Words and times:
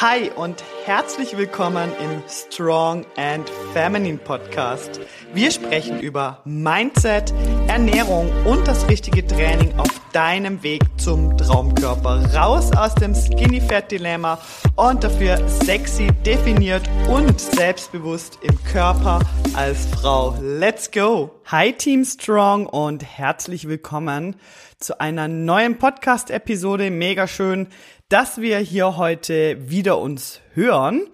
Hi 0.00 0.30
und 0.34 0.64
herzlich 0.86 1.36
willkommen 1.36 1.92
im 2.02 2.22
Strong 2.26 3.04
and 3.18 3.46
Feminine 3.74 4.16
Podcast. 4.16 4.98
Wir 5.34 5.50
sprechen 5.50 6.00
über 6.00 6.40
Mindset, 6.46 7.34
Ernährung 7.70 8.28
und 8.46 8.66
das 8.66 8.88
richtige 8.88 9.24
Training 9.24 9.78
auf 9.78 10.00
deinem 10.12 10.60
Weg 10.64 10.82
zum 10.96 11.38
Traumkörper. 11.38 12.34
Raus 12.34 12.72
aus 12.76 12.96
dem 12.96 13.14
Skinny 13.14 13.60
Fat 13.60 13.92
Dilemma 13.92 14.40
und 14.74 15.04
dafür 15.04 15.48
sexy, 15.48 16.08
definiert 16.26 16.82
und 17.08 17.40
selbstbewusst 17.40 18.40
im 18.42 18.60
Körper 18.64 19.20
als 19.54 19.86
Frau. 19.86 20.36
Let's 20.42 20.90
go! 20.90 21.30
Hi 21.44 21.72
Team 21.72 22.04
Strong 22.04 22.66
und 22.66 23.04
herzlich 23.04 23.68
willkommen 23.68 24.34
zu 24.80 25.00
einer 25.00 25.28
neuen 25.28 25.78
Podcast-Episode. 25.78 26.90
Mega 26.90 27.28
schön, 27.28 27.68
dass 28.08 28.40
wir 28.40 28.58
hier 28.58 28.96
heute 28.96 29.70
wieder 29.70 29.98
uns 29.98 30.40
hören. 30.54 31.06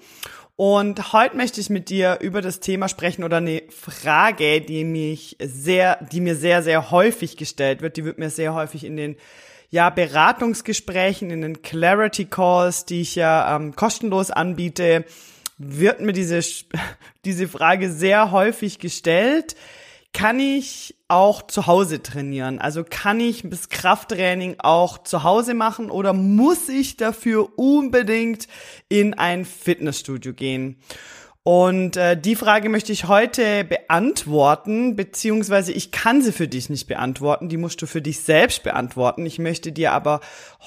Und 0.56 1.12
heute 1.12 1.36
möchte 1.36 1.60
ich 1.60 1.68
mit 1.68 1.90
dir 1.90 2.18
über 2.22 2.40
das 2.40 2.60
Thema 2.60 2.88
sprechen 2.88 3.24
oder 3.24 3.36
eine 3.36 3.62
Frage, 3.68 4.62
die 4.62 4.84
mich 4.84 5.36
sehr, 5.38 6.02
die 6.10 6.22
mir 6.22 6.34
sehr, 6.34 6.62
sehr 6.62 6.90
häufig 6.90 7.36
gestellt 7.36 7.82
wird. 7.82 7.98
Die 7.98 8.06
wird 8.06 8.18
mir 8.18 8.30
sehr 8.30 8.54
häufig 8.54 8.84
in 8.84 8.96
den 8.96 9.16
ja, 9.68 9.90
Beratungsgesprächen, 9.90 11.30
in 11.30 11.42
den 11.42 11.60
Clarity 11.60 12.24
Calls, 12.24 12.86
die 12.86 13.02
ich 13.02 13.16
ja 13.16 13.54
ähm, 13.54 13.76
kostenlos 13.76 14.30
anbiete, 14.30 15.04
wird 15.58 16.00
mir 16.00 16.14
diese, 16.14 16.40
diese 17.26 17.48
Frage 17.48 17.90
sehr 17.90 18.30
häufig 18.30 18.78
gestellt. 18.78 19.56
Kann 20.16 20.40
ich 20.40 20.96
auch 21.08 21.42
zu 21.42 21.66
Hause 21.66 22.02
trainieren? 22.02 22.58
Also 22.58 22.84
kann 22.88 23.20
ich 23.20 23.42
das 23.44 23.68
Krafttraining 23.68 24.56
auch 24.60 24.96
zu 24.96 25.24
Hause 25.24 25.52
machen 25.52 25.90
oder 25.90 26.14
muss 26.14 26.70
ich 26.70 26.96
dafür 26.96 27.50
unbedingt 27.58 28.48
in 28.88 29.12
ein 29.12 29.44
Fitnessstudio 29.44 30.32
gehen? 30.32 30.78
Und 31.42 31.96
äh, 31.96 32.20
die 32.20 32.34
Frage 32.34 32.68
möchte 32.68 32.90
ich 32.90 33.06
heute 33.06 33.62
beantworten, 33.62 34.96
beziehungsweise 34.96 35.70
ich 35.70 35.92
kann 35.92 36.20
sie 36.20 36.32
für 36.32 36.48
dich 36.48 36.70
nicht 36.70 36.88
beantworten, 36.88 37.48
die 37.48 37.56
musst 37.56 37.80
du 37.82 37.86
für 37.86 38.02
dich 38.02 38.18
selbst 38.18 38.64
beantworten. 38.64 39.24
Ich 39.26 39.38
möchte 39.38 39.70
dir 39.70 39.92
aber 39.92 40.20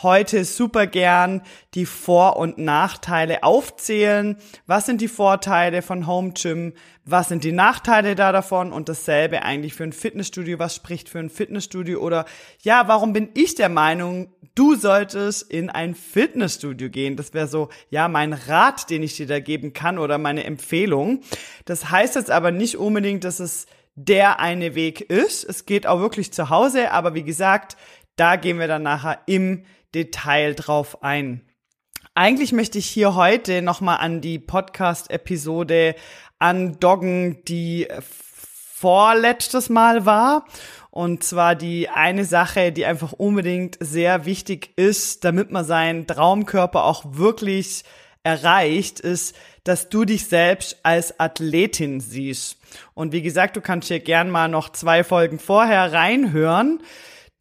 heute 0.04 0.46
super 0.46 0.88
gern 0.88 1.42
die 1.74 1.86
Vor- 1.86 2.38
und 2.38 2.60
Nachteile 2.60 3.44
aufzählen. 3.44 4.38
Was 4.68 4.86
sind 4.86 5.02
die 5.02 5.10
Vorteile 5.10 5.82
von 5.82 6.08
Home 6.08 6.32
Gym? 6.32 6.72
Was 7.12 7.30
sind 7.30 7.44
die 7.44 7.52
Nachteile 7.52 8.14
da 8.14 8.32
davon? 8.32 8.72
Und 8.72 8.88
dasselbe 8.88 9.42
eigentlich 9.42 9.74
für 9.74 9.84
ein 9.84 9.94
Fitnessstudio. 9.94 10.60
Was 10.60 10.76
spricht 10.76 11.10
für 11.10 11.20
ein 11.20 11.30
Fitnessstudio? 11.30 12.00
Oder 12.00 12.26
ja, 12.62 12.88
warum 12.88 13.14
bin 13.14 13.30
ich 13.34 13.56
der 13.56 13.70
Meinung, 13.70 14.32
du 14.54 14.76
solltest 14.76 15.50
in 15.50 15.70
ein 15.70 15.96
Fitnessstudio 15.96 16.90
gehen? 16.90 17.16
Das 17.16 17.34
wäre 17.34 17.48
so, 17.48 17.70
ja, 17.90 18.08
mein 18.08 18.34
Rat, 18.34 18.90
den 18.90 19.02
ich 19.02 19.16
dir 19.18 19.26
da 19.26 19.40
geben 19.40 19.74
kann 19.74 19.98
oder 19.98 20.18
meine 20.20 20.44
Empfehlung. 20.44 21.22
Das 21.66 21.90
heißt 21.90 22.16
jetzt 22.16 22.30
aber 22.30 22.52
nicht 22.52 22.78
unbedingt, 22.78 23.24
dass 23.24 23.40
es 23.40 23.66
der 23.96 24.40
eine 24.40 24.76
Weg 24.76 25.02
ist. 25.02 25.44
Es 25.44 25.66
geht 25.66 25.88
auch 25.88 26.00
wirklich 26.00 26.32
zu 26.32 26.50
Hause, 26.50 26.92
aber 26.92 27.16
wie 27.16 27.24
gesagt, 27.24 27.76
da 28.18 28.36
gehen 28.36 28.60
wir 28.60 28.68
dann 28.68 28.84
nachher 28.84 29.20
im 29.26 29.64
Detail 29.96 30.54
drauf 30.54 31.02
ein. 31.02 31.50
Eigentlich 32.16 32.52
möchte 32.52 32.78
ich 32.78 32.86
hier 32.86 33.16
heute 33.16 33.62
nochmal 33.62 34.00
an 34.00 34.20
die 34.20 34.40
Podcast-Episode 34.40 35.96
andoggen, 36.40 37.44
die 37.46 37.88
vorletztes 38.80 39.70
Mal 39.70 40.06
war. 40.06 40.46
Und 40.92 41.24
zwar 41.24 41.56
die 41.56 41.88
eine 41.90 42.26
Sache, 42.26 42.72
die 42.72 42.86
einfach 42.86 43.14
unbedingt 43.14 43.78
sehr 43.80 44.26
wichtig 44.26 44.72
ist, 44.76 45.24
damit 45.24 45.52
man 45.52 45.66
seinen 45.66 46.08
Traumkörper 46.08 46.84
auch 46.84 47.04
wirklich 47.06 47.84
erreicht, 48.24 49.00
ist, 49.00 49.36
dass 49.64 49.90
du 49.90 50.04
dich 50.04 50.26
selbst 50.26 50.78
als 50.84 51.20
Athletin 51.20 52.00
siehst. 52.00 52.58
Und 52.96 53.12
wie 53.12 53.22
gesagt, 53.22 53.56
du 53.56 53.62
kannst 53.62 53.88
hier 53.88 54.00
gern 54.00 54.30
mal 54.30 54.48
noch 54.48 54.70
zwei 54.70 55.04
Folgen 55.04 55.40
vorher 55.40 55.94
reinhören. 55.94 56.82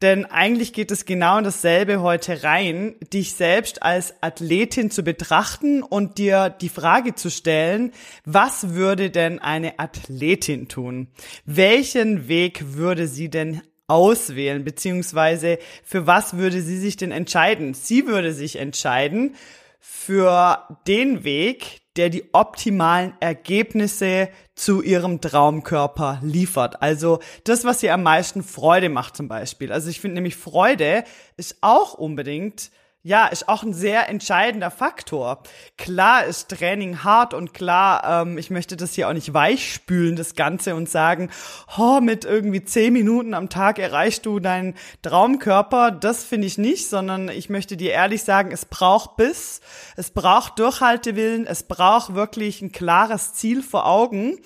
Denn 0.01 0.25
eigentlich 0.25 0.71
geht 0.71 0.91
es 0.91 1.03
genau 1.03 1.39
in 1.39 1.43
dasselbe 1.43 2.01
heute 2.01 2.43
rein, 2.43 2.95
dich 3.11 3.33
selbst 3.33 3.83
als 3.83 4.13
Athletin 4.21 4.91
zu 4.91 5.03
betrachten 5.03 5.83
und 5.83 6.17
dir 6.17 6.49
die 6.49 6.69
Frage 6.69 7.15
zu 7.15 7.29
stellen, 7.29 7.91
was 8.23 8.69
würde 8.75 9.09
denn 9.09 9.39
eine 9.39 9.77
Athletin 9.77 10.69
tun? 10.69 11.09
Welchen 11.43 12.29
Weg 12.29 12.75
würde 12.75 13.09
sie 13.09 13.29
denn 13.29 13.61
auswählen, 13.87 14.63
beziehungsweise 14.63 15.59
für 15.83 16.07
was 16.07 16.37
würde 16.37 16.61
sie 16.61 16.77
sich 16.77 16.95
denn 16.95 17.11
entscheiden? 17.11 17.73
Sie 17.73 18.07
würde 18.07 18.31
sich 18.31 18.55
entscheiden 18.55 19.35
für 19.81 20.77
den 20.87 21.25
Weg, 21.25 21.78
der 21.97 22.09
die 22.09 22.33
optimalen 22.33 23.13
Ergebnisse 23.19 24.29
zu 24.55 24.81
ihrem 24.81 25.21
Traumkörper 25.21 26.19
liefert. 26.21 26.81
Also 26.81 27.19
das, 27.43 27.65
was 27.65 27.83
ihr 27.83 27.93
am 27.93 28.03
meisten 28.03 28.43
Freude 28.43 28.89
macht 28.89 29.17
zum 29.17 29.27
Beispiel. 29.27 29.71
Also 29.71 29.89
ich 29.89 29.99
finde 29.99 30.15
nämlich 30.15 30.35
Freude 30.35 31.03
ist 31.37 31.57
auch 31.61 31.93
unbedingt 31.93 32.71
ja, 33.01 33.27
ist 33.27 33.47
auch 33.47 33.63
ein 33.63 33.73
sehr 33.73 34.09
entscheidender 34.09 34.71
Faktor. 34.71 35.41
Klar 35.77 36.25
ist 36.25 36.49
Training 36.49 37.01
hart 37.01 37.33
und 37.33 37.53
klar, 37.53 38.23
ähm, 38.23 38.37
ich 38.37 38.49
möchte 38.49 38.75
das 38.75 38.93
hier 38.93 39.07
auch 39.07 39.13
nicht 39.13 39.33
weichspülen, 39.33 40.17
das 40.17 40.35
Ganze, 40.35 40.75
und 40.75 40.89
sagen, 40.89 41.29
oh, 41.77 42.01
mit 42.01 42.25
irgendwie 42.25 42.63
zehn 42.63 42.91
Minuten 42.91 43.33
am 43.33 43.49
Tag 43.49 43.79
erreichst 43.79 44.25
du 44.25 44.39
deinen 44.41 44.75
Traumkörper. 45.01 45.91
Das 45.91 46.25
finde 46.25 46.47
ich 46.47 46.57
nicht, 46.57 46.89
sondern 46.89 47.29
ich 47.29 47.49
möchte 47.49 47.77
dir 47.77 47.91
ehrlich 47.91 48.23
sagen, 48.23 48.51
es 48.51 48.65
braucht 48.65 49.15
Biss, 49.15 49.61
es 49.95 50.11
braucht 50.11 50.59
Durchhaltewillen, 50.59 51.47
es 51.47 51.63
braucht 51.63 52.15
wirklich 52.15 52.61
ein 52.61 52.73
klares 52.73 53.33
Ziel 53.33 53.63
vor 53.63 53.85
Augen. 53.85 54.37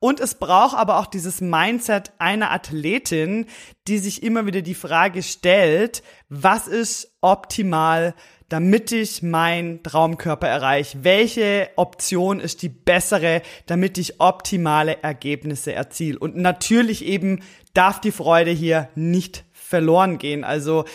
Und 0.00 0.18
es 0.18 0.34
braucht 0.34 0.76
aber 0.76 0.98
auch 0.98 1.06
dieses 1.06 1.42
Mindset 1.42 2.12
einer 2.18 2.50
Athletin, 2.50 3.46
die 3.86 3.98
sich 3.98 4.22
immer 4.22 4.46
wieder 4.46 4.62
die 4.62 4.74
Frage 4.74 5.22
stellt, 5.22 6.02
was 6.30 6.66
ist 6.66 7.18
optimal, 7.20 8.14
damit 8.48 8.92
ich 8.92 9.22
meinen 9.22 9.82
Traumkörper 9.82 10.48
erreiche? 10.48 11.04
Welche 11.04 11.68
Option 11.76 12.40
ist 12.40 12.62
die 12.62 12.70
bessere, 12.70 13.42
damit 13.66 13.98
ich 13.98 14.20
optimale 14.20 15.02
Ergebnisse 15.02 15.74
erziele? 15.74 16.18
Und 16.18 16.34
natürlich 16.34 17.04
eben 17.04 17.42
darf 17.74 18.00
die 18.00 18.10
Freude 18.10 18.50
hier 18.50 18.88
nicht 18.94 19.44
verloren 19.52 20.16
gehen. 20.16 20.44
Also 20.44 20.86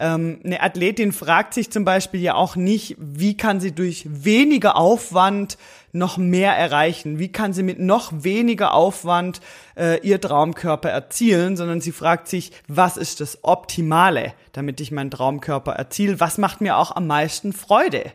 ähm, 0.00 0.40
eine 0.44 0.62
Athletin 0.62 1.12
fragt 1.12 1.52
sich 1.52 1.70
zum 1.70 1.84
Beispiel 1.84 2.20
ja 2.20 2.34
auch 2.34 2.56
nicht, 2.56 2.96
wie 2.98 3.36
kann 3.36 3.60
sie 3.60 3.72
durch 3.72 4.06
weniger 4.08 4.76
Aufwand 4.76 5.58
noch 5.92 6.16
mehr 6.16 6.52
erreichen? 6.52 7.18
Wie 7.18 7.30
kann 7.30 7.52
sie 7.52 7.62
mit 7.62 7.78
noch 7.78 8.10
weniger 8.24 8.72
Aufwand 8.72 9.40
äh, 9.76 10.00
ihr 10.00 10.18
Traumkörper 10.18 10.88
erzielen, 10.88 11.56
sondern 11.56 11.82
sie 11.82 11.92
fragt 11.92 12.28
sich, 12.28 12.50
was 12.66 12.96
ist 12.96 13.20
das 13.20 13.44
Optimale, 13.44 14.32
damit 14.52 14.80
ich 14.80 14.90
meinen 14.90 15.10
Traumkörper 15.10 15.72
erziele? 15.72 16.18
Was 16.18 16.38
macht 16.38 16.62
mir 16.62 16.78
auch 16.78 16.96
am 16.96 17.06
meisten 17.06 17.52
Freude? 17.52 18.12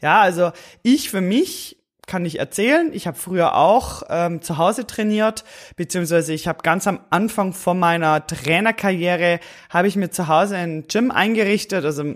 Ja, 0.00 0.22
also 0.22 0.52
ich 0.82 1.10
für 1.10 1.20
mich 1.20 1.76
kann 2.06 2.24
ich 2.24 2.38
erzählen. 2.38 2.90
Ich 2.92 3.06
habe 3.06 3.16
früher 3.16 3.56
auch 3.56 4.02
ähm, 4.08 4.40
zu 4.40 4.58
Hause 4.58 4.86
trainiert, 4.86 5.44
beziehungsweise 5.76 6.32
ich 6.32 6.46
habe 6.48 6.62
ganz 6.62 6.86
am 6.86 7.00
Anfang 7.10 7.52
von 7.52 7.78
meiner 7.78 8.26
Trainerkarriere 8.26 9.40
habe 9.70 9.88
ich 9.88 9.96
mir 9.96 10.10
zu 10.10 10.28
Hause 10.28 10.56
ein 10.56 10.86
Gym 10.88 11.10
eingerichtet. 11.10 11.84
Also 11.84 12.14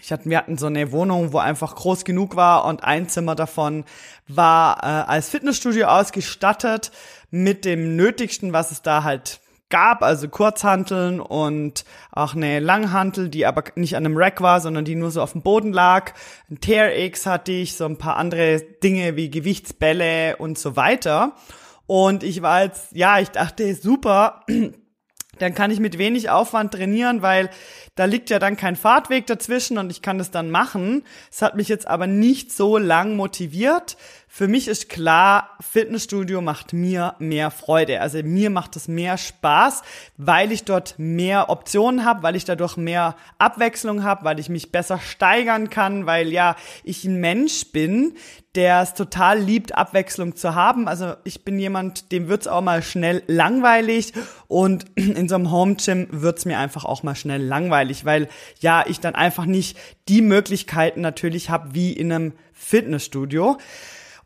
ich 0.00 0.12
hatte, 0.12 0.28
wir 0.28 0.38
hatten 0.38 0.58
so 0.58 0.66
eine 0.66 0.92
Wohnung, 0.92 1.32
wo 1.32 1.38
einfach 1.38 1.74
groß 1.74 2.04
genug 2.04 2.36
war 2.36 2.64
und 2.64 2.84
ein 2.84 3.08
Zimmer 3.08 3.34
davon 3.34 3.84
war 4.26 4.78
äh, 4.82 5.10
als 5.10 5.30
Fitnessstudio 5.30 5.86
ausgestattet 5.86 6.92
mit 7.30 7.64
dem 7.64 7.96
Nötigsten, 7.96 8.52
was 8.52 8.70
es 8.70 8.82
da 8.82 9.02
halt 9.02 9.40
gab, 9.70 10.02
also 10.02 10.28
Kurzhanteln 10.28 11.20
und 11.20 11.84
auch 12.10 12.34
eine 12.34 12.60
Langhantel, 12.60 13.28
die 13.28 13.46
aber 13.46 13.64
nicht 13.74 13.96
an 13.96 14.06
einem 14.06 14.16
Rack 14.16 14.40
war, 14.40 14.60
sondern 14.60 14.84
die 14.84 14.94
nur 14.94 15.10
so 15.10 15.22
auf 15.22 15.32
dem 15.32 15.42
Boden 15.42 15.72
lag. 15.72 16.12
Ein 16.50 16.60
TRX 16.60 17.26
hatte 17.26 17.52
ich, 17.52 17.76
so 17.76 17.84
ein 17.84 17.98
paar 17.98 18.16
andere 18.16 18.60
Dinge 18.82 19.16
wie 19.16 19.30
Gewichtsbälle 19.30 20.36
und 20.36 20.58
so 20.58 20.76
weiter. 20.76 21.34
Und 21.86 22.22
ich 22.22 22.42
war 22.42 22.64
jetzt, 22.64 22.94
ja, 22.94 23.18
ich 23.18 23.30
dachte, 23.30 23.74
super, 23.74 24.44
dann 25.38 25.54
kann 25.54 25.70
ich 25.70 25.80
mit 25.80 25.98
wenig 25.98 26.30
Aufwand 26.30 26.72
trainieren, 26.72 27.22
weil 27.22 27.50
da 27.94 28.04
liegt 28.04 28.30
ja 28.30 28.38
dann 28.38 28.56
kein 28.56 28.76
Fahrtweg 28.76 29.26
dazwischen 29.26 29.78
und 29.78 29.90
ich 29.90 30.02
kann 30.02 30.18
das 30.18 30.30
dann 30.30 30.50
machen. 30.50 31.04
Es 31.30 31.42
hat 31.42 31.56
mich 31.56 31.68
jetzt 31.68 31.86
aber 31.86 32.06
nicht 32.06 32.52
so 32.52 32.78
lang 32.78 33.16
motiviert. 33.16 33.96
Für 34.38 34.46
mich 34.46 34.68
ist 34.68 34.88
klar, 34.88 35.50
Fitnessstudio 35.58 36.40
macht 36.40 36.72
mir 36.72 37.16
mehr 37.18 37.50
Freude. 37.50 38.00
Also 38.00 38.22
mir 38.22 38.50
macht 38.50 38.76
es 38.76 38.86
mehr 38.86 39.18
Spaß, 39.18 39.82
weil 40.16 40.52
ich 40.52 40.62
dort 40.62 40.94
mehr 40.96 41.50
Optionen 41.50 42.04
habe, 42.04 42.22
weil 42.22 42.36
ich 42.36 42.44
dadurch 42.44 42.76
mehr 42.76 43.16
Abwechslung 43.38 44.04
habe, 44.04 44.24
weil 44.24 44.38
ich 44.38 44.48
mich 44.48 44.70
besser 44.70 45.00
steigern 45.00 45.70
kann, 45.70 46.06
weil 46.06 46.28
ja 46.28 46.54
ich 46.84 47.04
ein 47.04 47.16
Mensch 47.16 47.72
bin, 47.72 48.14
der 48.54 48.82
es 48.82 48.94
total 48.94 49.40
liebt, 49.40 49.74
Abwechslung 49.74 50.36
zu 50.36 50.54
haben. 50.54 50.86
Also 50.86 51.14
ich 51.24 51.44
bin 51.44 51.58
jemand, 51.58 52.12
dem 52.12 52.28
wird's 52.28 52.46
auch 52.46 52.62
mal 52.62 52.84
schnell 52.84 53.24
langweilig 53.26 54.12
und 54.46 54.84
in 54.94 55.28
so 55.28 55.34
einem 55.34 55.50
Home 55.50 55.74
Gym 55.84 56.06
wird's 56.12 56.44
mir 56.44 56.60
einfach 56.60 56.84
auch 56.84 57.02
mal 57.02 57.16
schnell 57.16 57.42
langweilig, 57.42 58.04
weil 58.04 58.28
ja, 58.60 58.84
ich 58.86 59.00
dann 59.00 59.16
einfach 59.16 59.46
nicht 59.46 59.76
die 60.08 60.22
Möglichkeiten 60.22 61.00
natürlich 61.00 61.50
habe 61.50 61.74
wie 61.74 61.92
in 61.92 62.12
einem 62.12 62.34
Fitnessstudio. 62.52 63.58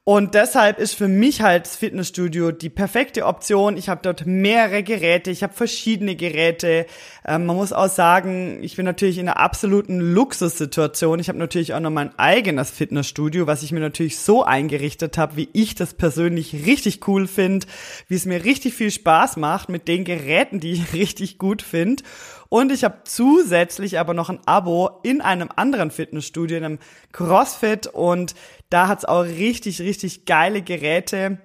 Und 0.05 0.35
deshalb 0.35 0.81
ist 0.81 0.95
für 0.95 1.07
mich 1.07 1.43
halt 1.43 1.65
das 1.65 1.77
Fitnessstudio 1.77 2.51
die 2.51 2.71
perfekte 2.71 3.25
Option. 3.25 3.77
Ich 3.77 3.89
habe 3.89 4.01
dort 4.03 4.27
mehrere 4.27 4.83
Geräte, 4.83 5.31
ich 5.31 5.45
habe 5.45 5.53
verschiedene 5.53 6.17
Geräte. 6.17 6.87
Ähm, 7.25 7.47
man 7.47 7.55
muss 7.55 7.73
auch 7.73 7.89
sagen, 7.89 8.59
ich 8.65 8.75
bin 8.75 8.85
natürlich 8.85 9.19
in 9.19 9.29
einer 9.29 9.39
absoluten 9.39 10.01
Luxussituation. 10.01 11.21
Ich 11.21 11.29
habe 11.29 11.39
natürlich 11.39 11.73
auch 11.73 11.79
noch 11.79 11.91
mein 11.91 12.19
eigenes 12.19 12.73
Fitnessstudio, 12.73 13.47
was 13.47 13.63
ich 13.63 13.71
mir 13.71 13.79
natürlich 13.79 14.19
so 14.19 14.43
eingerichtet 14.43 15.19
habe, 15.19 15.37
wie 15.37 15.49
ich 15.53 15.77
das 15.77 15.95
persönlich 15.95 16.67
richtig 16.67 17.07
cool 17.07 17.29
finde, 17.29 17.69
wie 18.09 18.17
es 18.17 18.27
mir 18.27 18.43
richtig 18.45 18.75
viel 18.75 18.91
Spaß 18.91 19.37
macht 19.37 19.69
mit 19.69 19.87
den 19.87 20.03
Geräten, 20.03 20.59
die 20.59 20.73
ich 20.73 20.93
richtig 20.95 21.39
gut 21.39 21.63
finde. 21.63 22.03
Und 22.49 22.71
ich 22.71 22.85
habe 22.85 22.99
zusätzlich 23.05 23.99
aber 23.99 24.13
noch 24.13 24.29
ein 24.29 24.41
Abo 24.45 24.91
in 25.03 25.23
einem 25.23 25.49
anderen 25.57 25.91
Fitnessstudio, 25.91 26.59
in 26.59 26.65
einem 26.65 26.79
CrossFit. 27.13 27.87
Und 27.87 28.35
da 28.73 28.89
hat's 28.89 29.05
auch 29.05 29.25
richtig, 29.25 29.81
richtig 29.81 30.25
geile 30.25 30.63
Geräte. 30.63 31.39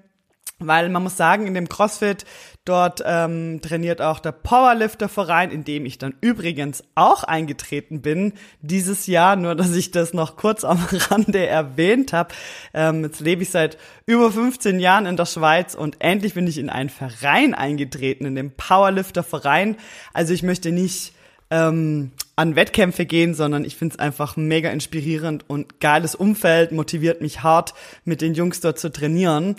Weil 0.59 0.89
man 0.89 1.03
muss 1.03 1.15
sagen, 1.15 1.45
in 1.45 1.53
dem 1.53 1.69
CrossFit, 1.69 2.25
dort 2.65 3.03
ähm, 3.05 3.61
trainiert 3.61 4.01
auch 4.01 4.17
der 4.17 4.31
Powerlifter-Verein, 4.31 5.51
in 5.51 5.63
dem 5.63 5.85
ich 5.85 5.99
dann 5.99 6.15
übrigens 6.19 6.83
auch 6.95 7.23
eingetreten 7.23 8.01
bin 8.01 8.33
dieses 8.61 9.05
Jahr, 9.05 9.35
nur 9.35 9.53
dass 9.53 9.75
ich 9.75 9.91
das 9.91 10.15
noch 10.15 10.35
kurz 10.35 10.63
am 10.63 10.83
Rande 10.91 11.45
erwähnt 11.45 12.11
habe. 12.11 12.33
Ähm, 12.73 13.03
jetzt 13.03 13.19
lebe 13.19 13.43
ich 13.43 13.51
seit 13.51 13.77
über 14.07 14.31
15 14.31 14.79
Jahren 14.79 15.05
in 15.05 15.15
der 15.15 15.25
Schweiz 15.25 15.75
und 15.75 15.97
endlich 15.99 16.33
bin 16.33 16.47
ich 16.47 16.57
in 16.57 16.71
einen 16.71 16.89
Verein 16.89 17.53
eingetreten, 17.53 18.25
in 18.25 18.33
den 18.33 18.49
Powerlifter-Verein. 18.49 19.75
Also 20.13 20.33
ich 20.33 20.41
möchte 20.41 20.71
nicht 20.71 21.13
ähm, 21.49 22.11
an 22.35 22.55
Wettkämpfe 22.55 23.05
gehen, 23.05 23.33
sondern 23.33 23.65
ich 23.65 23.75
finde 23.75 23.95
es 23.95 23.99
einfach 23.99 24.37
mega 24.37 24.69
inspirierend 24.69 25.49
und 25.49 25.79
geiles 25.79 26.15
Umfeld, 26.15 26.71
motiviert 26.71 27.21
mich 27.21 27.43
hart, 27.43 27.73
mit 28.05 28.21
den 28.21 28.33
Jungs 28.33 28.59
dort 28.59 28.79
zu 28.79 28.91
trainieren 28.91 29.55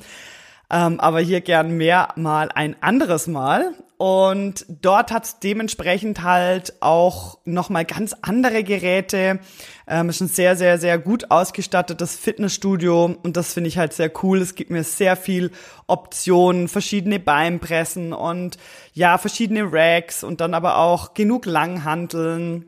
ähm, 0.70 1.00
aber 1.00 1.20
hier 1.20 1.40
gern 1.40 1.76
mehr 1.76 2.08
mal 2.16 2.50
ein 2.54 2.76
anderes 2.82 3.26
Mal. 3.26 3.72
Und 3.98 4.64
dort 4.68 5.10
hat 5.10 5.42
dementsprechend 5.42 6.22
halt 6.22 6.72
auch 6.80 7.38
nochmal 7.44 7.84
ganz 7.84 8.14
andere 8.22 8.62
Geräte. 8.62 9.40
Ähm, 9.88 10.08
ist 10.08 10.20
ein 10.20 10.28
sehr, 10.28 10.54
sehr, 10.54 10.78
sehr 10.78 10.98
gut 10.98 11.32
ausgestattetes 11.32 12.14
Fitnessstudio 12.14 13.16
und 13.20 13.36
das 13.36 13.54
finde 13.54 13.66
ich 13.66 13.76
halt 13.76 13.92
sehr 13.92 14.12
cool. 14.22 14.38
Es 14.40 14.54
gibt 14.54 14.70
mir 14.70 14.84
sehr 14.84 15.16
viel 15.16 15.50
Optionen, 15.88 16.68
verschiedene 16.68 17.18
Beinpressen 17.18 18.12
und 18.12 18.56
ja, 18.94 19.18
verschiedene 19.18 19.64
Racks 19.72 20.22
und 20.22 20.40
dann 20.40 20.54
aber 20.54 20.78
auch 20.78 21.14
genug 21.14 21.44
Langhanteln 21.44 22.67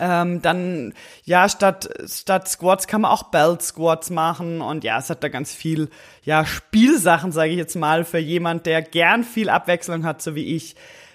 ähm, 0.00 0.42
dann, 0.42 0.94
ja, 1.24 1.48
statt, 1.48 1.88
statt 2.06 2.48
Squats 2.48 2.86
kann 2.86 3.02
man 3.02 3.10
auch 3.10 3.24
Belt 3.24 3.62
Squats 3.62 4.10
machen. 4.10 4.60
Und 4.60 4.84
ja, 4.84 4.98
es 4.98 5.10
hat 5.10 5.22
da 5.22 5.28
ganz 5.28 5.54
viel, 5.54 5.88
ja, 6.22 6.44
Spielsachen, 6.44 7.32
sage 7.32 7.50
ich 7.50 7.58
jetzt 7.58 7.76
mal, 7.76 8.04
für 8.04 8.18
jemand, 8.18 8.66
der 8.66 8.82
gern 8.82 9.24
viel 9.24 9.48
Abwechslung 9.48 10.04
hat, 10.04 10.22
so 10.22 10.34
wie 10.34 10.56
ich 10.56 10.74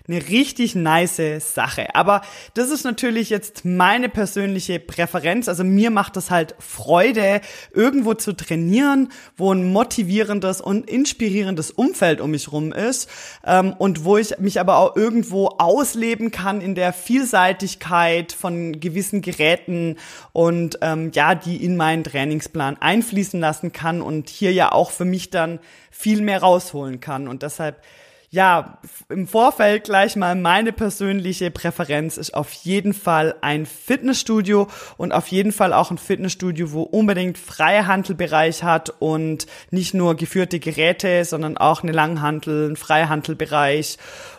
eine 0.10 0.28
richtig 0.30 0.76
nice 0.76 1.22
Sache. 1.40 1.94
Aber 1.94 2.22
das 2.56 2.70
ist 2.70 2.84
natürlich 2.84 3.30
jetzt 3.30 3.64
meine 3.64 4.10
persönliche 4.10 4.80
Präferenz. 4.80 5.48
Also 5.48 5.64
mir 5.64 5.92
macht 5.92 6.16
das 6.16 6.32
halt 6.32 6.56
Freude, 6.60 7.42
irgendwo 7.74 8.16
zu 8.16 8.34
trainieren, 8.34 9.10
wo 9.38 9.54
ein 9.54 9.72
motivierendes 9.72 10.62
und 10.62 10.90
inspirierendes 10.90 11.72
Umfeld 11.72 12.22
um 12.22 12.32
mich 12.32 12.52
rum 12.52 12.72
ist 12.74 13.10
ähm, 13.46 13.74
und 13.78 14.04
wo 14.04 14.18
ich 14.18 14.40
mich 14.40 14.60
aber 14.60 14.78
auch 14.78 14.96
irgendwo 14.96 15.48
ausleben 15.48 16.32
kann 16.32 16.62
in 16.62 16.74
der 16.74 16.92
Vielseitigkeit 16.92 18.32
von 18.32 18.80
gewissen 18.80 19.22
Geräten 19.22 19.98
und 20.34 20.80
ähm, 20.82 21.12
ja, 21.14 21.36
die 21.36 21.64
in 21.64 21.78
meinen 21.78 22.04
Trainingsplan 22.04 22.78
einfließen 22.80 23.40
lassen 23.40 23.72
kann 23.74 24.02
und 24.02 24.30
hier 24.30 24.54
ja 24.54 24.72
auch 24.72 24.92
für 24.92 25.06
mich 25.06 25.30
dann 25.30 25.60
viel 25.92 26.22
mehr 26.22 26.42
rausholen 26.42 27.00
kann. 27.00 27.28
Und 27.28 27.44
deshalb 27.44 27.82
ja, 28.31 28.78
im 29.10 29.28
Vorfeld 29.28 29.86
gleich 29.86 30.16
mal 30.16 30.36
meine 30.36 30.72
persönliche 30.72 31.50
Präferenz 31.50 32.18
ist 32.18 32.36
auf 32.36 32.52
jeden 32.52 32.94
Fall 32.94 33.36
ein 33.42 33.66
Fitnessstudio 33.66 34.68
und 34.98 35.12
auf 35.14 35.28
jeden 35.28 35.52
Fall 35.52 35.74
auch 35.74 35.90
ein 35.90 35.98
Fitnessstudio, 35.98 36.72
wo 36.72 36.84
unbedingt 36.84 37.40
freie 37.40 37.88
Handelbereich 37.88 38.64
hat 38.64 38.94
und 39.00 39.48
nicht 39.72 39.96
nur 39.96 40.16
geführte 40.16 40.60
Geräte, 40.60 41.26
sondern 41.26 41.58
auch 41.58 41.81
eine 41.81 41.92
Langhantel, 41.92 42.70
ein 42.70 42.76
Freihandelbereich 42.76 43.98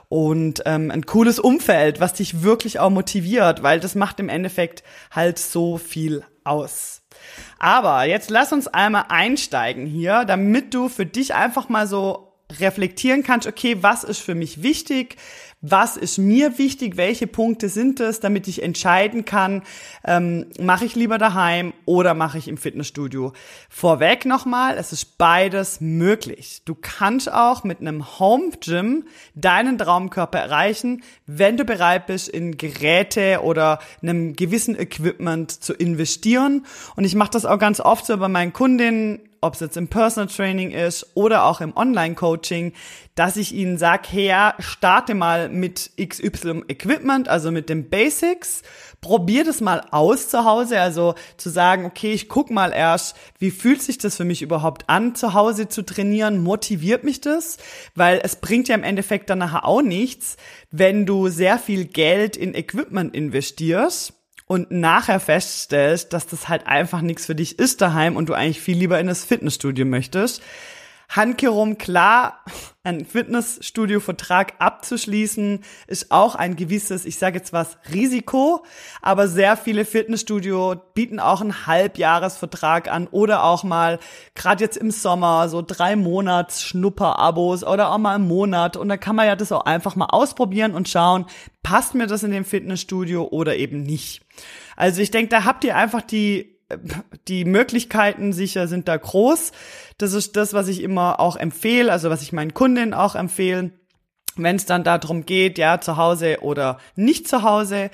und 0.09 0.63
ähm, 0.67 0.93
ein 0.93 1.07
cooles 1.07 1.41
Umfeld, 1.41 2.01
was 2.01 2.15
dich 2.15 2.43
wirklich 2.43 2.79
auch 2.79 2.91
motiviert, 2.91 3.65
weil 3.65 3.81
das 3.81 3.97
macht 3.97 4.21
im 4.21 4.29
Endeffekt 4.29 4.85
halt 5.11 5.39
so 5.39 5.79
viel 5.79 6.23
aus. 6.45 7.03
Aber 7.59 8.05
jetzt 8.05 8.31
lass 8.31 8.53
uns 8.53 8.69
einmal 8.69 9.07
einsteigen 9.09 9.87
hier, 9.87 10.25
damit 10.25 10.75
du 10.75 10.89
für 10.89 11.07
dich 11.07 11.35
einfach 11.35 11.69
mal 11.69 11.87
so 11.87 12.30
reflektieren 12.59 13.23
kannst, 13.23 13.47
okay, 13.47 13.79
was 13.81 14.05
ist 14.05 14.21
für 14.21 14.35
mich 14.35 14.63
wichtig, 14.63 15.17
was 15.63 15.99
ist 15.99 16.17
mir 16.17 16.57
wichtig, 16.57 16.97
welche 16.97 17.27
Punkte 17.27 17.69
sind 17.69 18.01
es, 18.01 18.21
damit 18.21 18.49
ich 18.49 18.63
entscheiden 18.63 19.27
kann, 19.27 19.63
ähm, 20.05 20.47
mache 20.59 20.87
ich 20.87 20.95
lieber 20.95 21.19
daheim 21.19 21.75
oder 21.85 22.15
mache 22.15 22.39
ich 22.39 22.49
im 22.49 22.57
Fitnessstudio. 22.57 23.35
Vorweg 23.69 24.25
nochmal, 24.25 24.79
es 24.79 24.93
ist 24.93 25.19
beides 25.19 25.83
möglich. 25.83 26.63
Du 26.65 26.75
kannst 26.75 27.31
auch 27.31 27.63
mit 27.63 27.81
einem 27.81 28.19
Home 28.19 28.53
Gym 28.61 29.05
deinen 29.35 29.77
Traumkörper 29.77 30.39
erreichen, 30.39 31.03
wenn 31.27 31.59
du 31.59 31.65
bereit 31.65 32.07
bist, 32.07 32.29
in 32.29 32.57
Geräte 32.57 33.41
oder 33.43 33.81
einem 34.01 34.35
gewissen 34.35 34.79
Equipment 34.79 35.51
zu 35.51 35.75
investieren. 35.75 36.65
Und 36.97 37.05
ich 37.05 37.15
mache 37.15 37.33
das 37.33 37.45
auch 37.45 37.59
ganz 37.59 37.81
oft 37.81 38.07
so 38.07 38.17
bei 38.17 38.29
meinen 38.29 38.55
Kundinnen 38.55 39.21
ob 39.41 39.55
es 39.55 39.61
jetzt 39.61 39.77
im 39.77 39.89
Personal 39.89 40.29
Training 40.29 40.71
ist 40.71 41.13
oder 41.15 41.45
auch 41.45 41.61
im 41.61 41.77
Online-Coaching, 41.77 42.73
dass 43.15 43.37
ich 43.37 43.55
ihnen 43.55 43.79
sage, 43.79 44.21
ja, 44.21 44.55
starte 44.59 45.15
mal 45.15 45.49
mit 45.49 45.91
XY 46.01 46.65
Equipment, 46.69 47.29
also 47.29 47.51
mit 47.51 47.69
den 47.69 47.89
Basics, 47.89 48.63
probier 49.01 49.45
das 49.45 49.61
mal 49.61 49.83
aus 49.91 50.29
zu 50.29 50.45
Hause, 50.45 50.81
also 50.81 51.15
zu 51.37 51.49
sagen, 51.49 51.87
okay, 51.87 52.13
ich 52.13 52.29
guck 52.29 52.51
mal 52.51 52.73
erst, 52.73 53.17
wie 53.39 53.51
fühlt 53.51 53.83
sich 53.83 53.99
das 53.99 54.17
für 54.17 54.25
mich 54.25 54.43
überhaupt 54.43 54.89
an, 54.89 55.15
zu 55.15 55.35
Hause 55.35 55.69
zu 55.69 55.83
trainieren, 55.83 56.43
motiviert 56.43 57.05
mich 57.05 57.21
das, 57.21 57.57
weil 57.95 58.21
es 58.23 58.37
bringt 58.37 58.69
ja 58.69 58.75
im 58.75 58.85
Endeffekt 58.85 59.31
dann 59.31 59.39
nachher 59.39 59.65
auch 59.65 59.83
nichts, 59.83 60.37
wenn 60.71 61.07
du 61.07 61.29
sehr 61.29 61.59
viel 61.59 61.87
Geld 61.87 62.37
in 62.37 62.55
Equipment 62.55 63.15
investierst 63.15 64.20
und 64.51 64.73
nachher 64.73 65.21
feststellst, 65.21 66.13
dass 66.13 66.27
das 66.27 66.49
halt 66.49 66.67
einfach 66.67 67.03
nichts 67.03 67.25
für 67.25 67.37
dich 67.37 67.57
ist 67.61 67.81
daheim 67.81 68.17
und 68.17 68.29
du 68.29 68.35
eigentlich 68.35 68.61
viel 68.61 68.77
lieber 68.77 68.99
in 68.99 69.07
das 69.07 69.25
Fitnessstudio 69.25 69.87
möchtest. 69.87 70.43
Handkerum, 71.09 71.79
klar, 71.79 72.45
ein 72.83 73.05
Fitnessstudio-Vertrag 73.05 74.55
abzuschließen, 74.59 75.61
ist 75.87 76.11
auch 76.11 76.35
ein 76.35 76.57
gewisses, 76.57 77.05
ich 77.05 77.19
sage 77.19 77.39
jetzt 77.39 77.53
was, 77.53 77.77
Risiko, 77.93 78.65
aber 79.03 79.29
sehr 79.29 79.59
viele 79.59 79.85
Fitnessstudio 79.85 80.77
bieten 80.95 81.21
auch 81.21 81.43
einen 81.43 81.67
Halbjahresvertrag 81.67 82.91
an 82.91 83.07
oder 83.09 83.45
auch 83.45 83.65
mal, 83.65 83.99
gerade 84.35 84.65
jetzt 84.65 84.79
im 84.79 84.91
Sommer, 84.91 85.51
so 85.51 85.63
drei 85.63 85.95
Monats 85.95 86.63
Schnupper-Abos 86.63 87.65
oder 87.65 87.93
auch 87.93 87.99
mal 87.99 88.15
einen 88.15 88.27
Monat 88.27 88.79
und 88.79 88.89
da 88.89 88.97
kann 88.97 89.17
man 89.17 89.27
ja 89.27 89.37
das 89.37 89.53
auch 89.53 89.67
einfach 89.67 89.95
mal 89.95 90.07
ausprobieren 90.07 90.75
und 90.75 90.89
schauen, 90.89 91.27
passt 91.63 91.95
mir 91.95 92.07
das 92.07 92.23
in 92.23 92.31
dem 92.31 92.47
Fitnessstudio 92.47 93.29
oder 93.31 93.57
eben 93.57 93.83
nicht. 93.83 94.23
Also 94.77 95.03
ich 95.03 95.11
denke, 95.11 95.29
da 95.29 95.45
habt 95.45 95.65
ihr 95.65 95.77
einfach 95.77 96.01
die 96.01 96.60
die 97.29 97.45
Möglichkeiten 97.45 98.33
sicher 98.33 98.69
sind 98.69 98.89
da 98.89 98.97
groß. 98.97 99.53
Das 99.99 100.13
ist 100.13 100.37
das, 100.37 100.53
was 100.53 100.69
ich 100.69 100.83
immer 100.83 101.21
auch 101.21 101.37
empfehle, 101.37 101.91
also 101.91 102.11
was 102.11 102.23
ich 102.23 102.33
meinen 102.33 102.55
Kundinnen 102.55 102.95
auch 102.95 103.15
empfehle, 103.15 103.73
wenn 104.37 104.57
es 104.57 104.67
dann 104.67 104.85
darum 104.85 105.27
geht, 105.27 105.59
ja, 105.59 105.81
zu 105.81 105.97
Hause 105.97 106.39
oder 106.43 106.79
nicht 106.97 107.29
zu 107.29 107.43
Hause. 107.43 107.91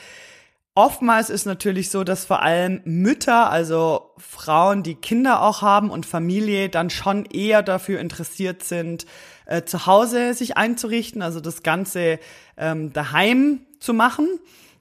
Oftmals 0.75 1.31
ist 1.31 1.47
natürlich 1.47 1.91
so, 1.91 2.05
dass 2.05 2.27
vor 2.27 2.43
allem 2.43 2.83
Mütter, 2.85 3.51
also 3.51 4.11
Frauen, 4.19 4.83
die 4.83 4.95
Kinder 4.95 5.43
auch 5.43 5.63
haben 5.63 5.91
und 5.91 6.05
Familie, 6.05 6.69
dann 6.69 6.91
schon 6.91 7.25
eher 7.25 7.63
dafür 7.63 7.99
interessiert 7.99 8.63
sind, 8.63 9.07
äh, 9.47 9.63
zu 9.63 9.87
Hause 9.87 10.35
sich 10.35 10.59
einzurichten, 10.59 11.23
also 11.23 11.41
das 11.41 11.63
Ganze 11.63 12.19
ähm, 12.59 12.93
daheim 12.93 13.61
zu 13.81 13.95
machen 13.95 14.29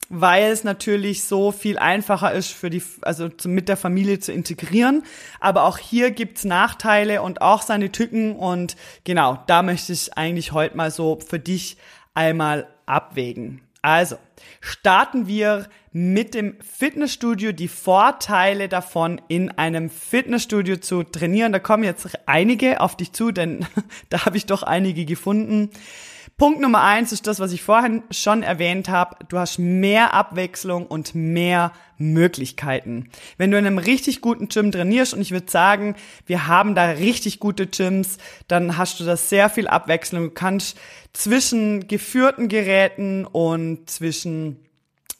weil 0.09 0.51
es 0.51 0.63
natürlich 0.63 1.23
so 1.23 1.51
viel 1.51 1.77
einfacher 1.77 2.31
ist 2.31 2.51
für 2.51 2.69
die, 2.69 2.83
also 3.01 3.29
mit 3.45 3.69
der 3.69 3.77
Familie 3.77 4.19
zu 4.19 4.31
integrieren. 4.31 5.03
Aber 5.39 5.63
auch 5.63 5.77
hier 5.77 6.11
gibt's 6.11 6.43
Nachteile 6.43 7.21
und 7.21 7.41
auch 7.41 7.61
seine 7.61 7.91
Tücken 7.91 8.35
und 8.35 8.75
genau, 9.03 9.39
da 9.47 9.63
möchte 9.63 9.93
ich 9.93 10.17
eigentlich 10.17 10.51
heute 10.51 10.77
mal 10.77 10.91
so 10.91 11.19
für 11.25 11.39
dich 11.39 11.77
einmal 12.13 12.67
abwägen. 12.85 13.61
Also, 13.81 14.17
starten 14.61 15.27
wir 15.27 15.67
mit 15.91 16.33
dem 16.33 16.55
Fitnessstudio, 16.59 17.51
die 17.51 17.67
Vorteile 17.67 18.67
davon, 18.67 19.21
in 19.27 19.51
einem 19.51 19.89
Fitnessstudio 19.89 20.77
zu 20.77 21.03
trainieren. 21.03 21.53
Da 21.53 21.59
kommen 21.59 21.83
jetzt 21.83 22.09
einige 22.25 22.81
auf 22.81 22.97
dich 22.97 23.13
zu, 23.13 23.31
denn 23.31 23.65
da 24.09 24.25
habe 24.25 24.37
ich 24.37 24.45
doch 24.45 24.63
einige 24.63 25.05
gefunden. 25.05 25.69
Punkt 26.37 26.59
Nummer 26.59 26.83
eins 26.83 27.13
ist 27.13 27.27
das, 27.27 27.39
was 27.39 27.53
ich 27.53 27.63
vorhin 27.63 28.03
schon 28.11 28.43
erwähnt 28.43 28.89
habe. 28.89 29.15
Du 29.29 29.37
hast 29.37 29.57
mehr 29.57 30.13
Abwechslung 30.13 30.85
und 30.85 31.15
mehr 31.15 31.71
Möglichkeiten. 31.97 33.09
Wenn 33.37 33.51
du 33.51 33.57
in 33.57 33.65
einem 33.65 33.77
richtig 33.77 34.19
guten 34.19 34.49
Gym 34.49 34.69
trainierst, 34.73 35.13
und 35.13 35.21
ich 35.21 35.31
würde 35.31 35.49
sagen, 35.49 35.95
wir 36.25 36.47
haben 36.47 36.75
da 36.75 36.87
richtig 36.87 37.39
gute 37.39 37.67
Gyms, 37.67 38.17
dann 38.49 38.75
hast 38.75 38.99
du 38.99 39.05
da 39.05 39.15
sehr 39.15 39.49
viel 39.49 39.69
Abwechslung. 39.69 40.25
Du 40.25 40.29
kannst 40.31 40.77
zwischen 41.13 41.87
geführten 41.87 42.49
Geräten 42.49 43.23
und 43.23 43.89
zwischen 43.89 44.64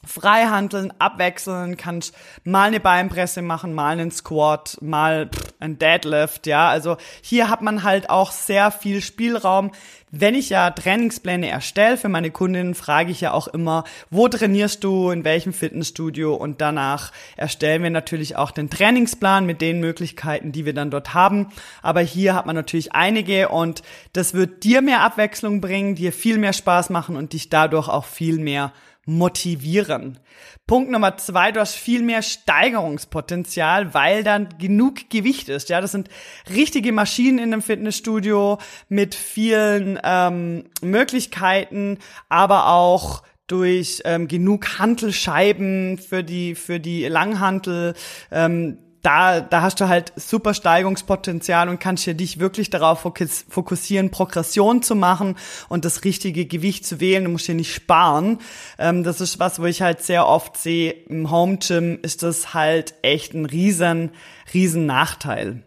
Freihandeln, 0.04 0.92
abwechseln, 0.98 1.76
kannst 1.76 2.14
mal 2.44 2.68
eine 2.68 2.80
Beinpresse 2.80 3.42
machen, 3.42 3.74
mal 3.74 3.92
einen 3.92 4.10
Squat, 4.10 4.78
mal 4.80 5.28
ein 5.58 5.78
Deadlift, 5.78 6.46
ja. 6.46 6.68
Also 6.68 6.96
hier 7.20 7.50
hat 7.50 7.62
man 7.62 7.82
halt 7.82 8.08
auch 8.08 8.30
sehr 8.30 8.70
viel 8.70 9.02
Spielraum. 9.02 9.72
Wenn 10.12 10.36
ich 10.36 10.48
ja 10.48 10.70
Trainingspläne 10.70 11.48
erstelle 11.48 11.96
für 11.96 12.08
meine 12.08 12.30
Kundinnen, 12.30 12.74
frage 12.74 13.10
ich 13.10 13.20
ja 13.20 13.32
auch 13.32 13.48
immer, 13.48 13.84
wo 14.08 14.28
trainierst 14.28 14.82
du, 14.84 15.10
in 15.10 15.24
welchem 15.24 15.52
Fitnessstudio 15.52 16.34
und 16.34 16.60
danach 16.60 17.10
erstellen 17.36 17.82
wir 17.82 17.90
natürlich 17.90 18.36
auch 18.36 18.52
den 18.52 18.70
Trainingsplan 18.70 19.44
mit 19.44 19.60
den 19.60 19.80
Möglichkeiten, 19.80 20.52
die 20.52 20.64
wir 20.64 20.74
dann 20.74 20.92
dort 20.92 21.12
haben. 21.12 21.48
Aber 21.82 22.00
hier 22.00 22.34
hat 22.34 22.46
man 22.46 22.54
natürlich 22.54 22.92
einige 22.92 23.48
und 23.48 23.82
das 24.12 24.32
wird 24.32 24.62
dir 24.62 24.80
mehr 24.80 25.02
Abwechslung 25.02 25.60
bringen, 25.60 25.96
dir 25.96 26.12
viel 26.12 26.38
mehr 26.38 26.52
Spaß 26.52 26.90
machen 26.90 27.16
und 27.16 27.32
dich 27.32 27.50
dadurch 27.50 27.88
auch 27.88 28.04
viel 28.04 28.38
mehr 28.38 28.72
motivieren. 29.06 30.18
Punkt 30.66 30.90
Nummer 30.90 31.16
zwei, 31.16 31.52
du 31.52 31.60
hast 31.60 31.76
viel 31.76 32.02
mehr 32.02 32.22
Steigerungspotenzial, 32.22 33.94
weil 33.94 34.24
dann 34.24 34.48
genug 34.58 35.08
Gewicht 35.10 35.48
ist. 35.48 35.68
Ja, 35.68 35.80
das 35.80 35.92
sind 35.92 36.08
richtige 36.52 36.92
Maschinen 36.92 37.38
in 37.38 37.52
einem 37.52 37.62
Fitnessstudio 37.62 38.58
mit 38.88 39.14
vielen 39.14 39.98
ähm, 40.02 40.64
Möglichkeiten, 40.82 41.98
aber 42.28 42.68
auch 42.68 43.22
durch 43.46 44.02
ähm, 44.04 44.26
genug 44.26 44.80
Hantelscheiben 44.80 45.98
für 45.98 46.24
die 46.24 46.56
für 46.56 46.80
die 46.80 47.06
Langhantel, 47.06 47.94
ähm, 48.32 48.78
da, 49.06 49.40
da 49.40 49.62
hast 49.62 49.80
du 49.80 49.86
halt 49.86 50.12
super 50.16 50.52
Steigungspotenzial 50.52 51.68
und 51.68 51.78
kannst 51.78 52.06
dich 52.06 52.40
wirklich 52.40 52.70
darauf 52.70 53.06
fokussieren, 53.48 54.10
Progression 54.10 54.82
zu 54.82 54.96
machen 54.96 55.36
und 55.68 55.84
das 55.84 56.02
richtige 56.02 56.44
Gewicht 56.44 56.84
zu 56.84 56.98
wählen. 56.98 57.22
Du 57.22 57.30
musst 57.30 57.46
hier 57.46 57.54
nicht 57.54 57.72
sparen. 57.72 58.38
Ähm, 58.80 59.04
das 59.04 59.20
ist 59.20 59.38
was, 59.38 59.60
wo 59.60 59.66
ich 59.66 59.80
halt 59.80 60.02
sehr 60.02 60.26
oft 60.26 60.56
sehe, 60.56 60.90
im 60.90 61.30
Home 61.30 61.58
Gym 61.58 62.00
ist 62.02 62.24
das 62.24 62.52
halt 62.52 62.94
echt 63.02 63.32
ein 63.32 63.46
riesen, 63.46 64.10
riesen 64.52 64.86
Nachteil. 64.86 65.62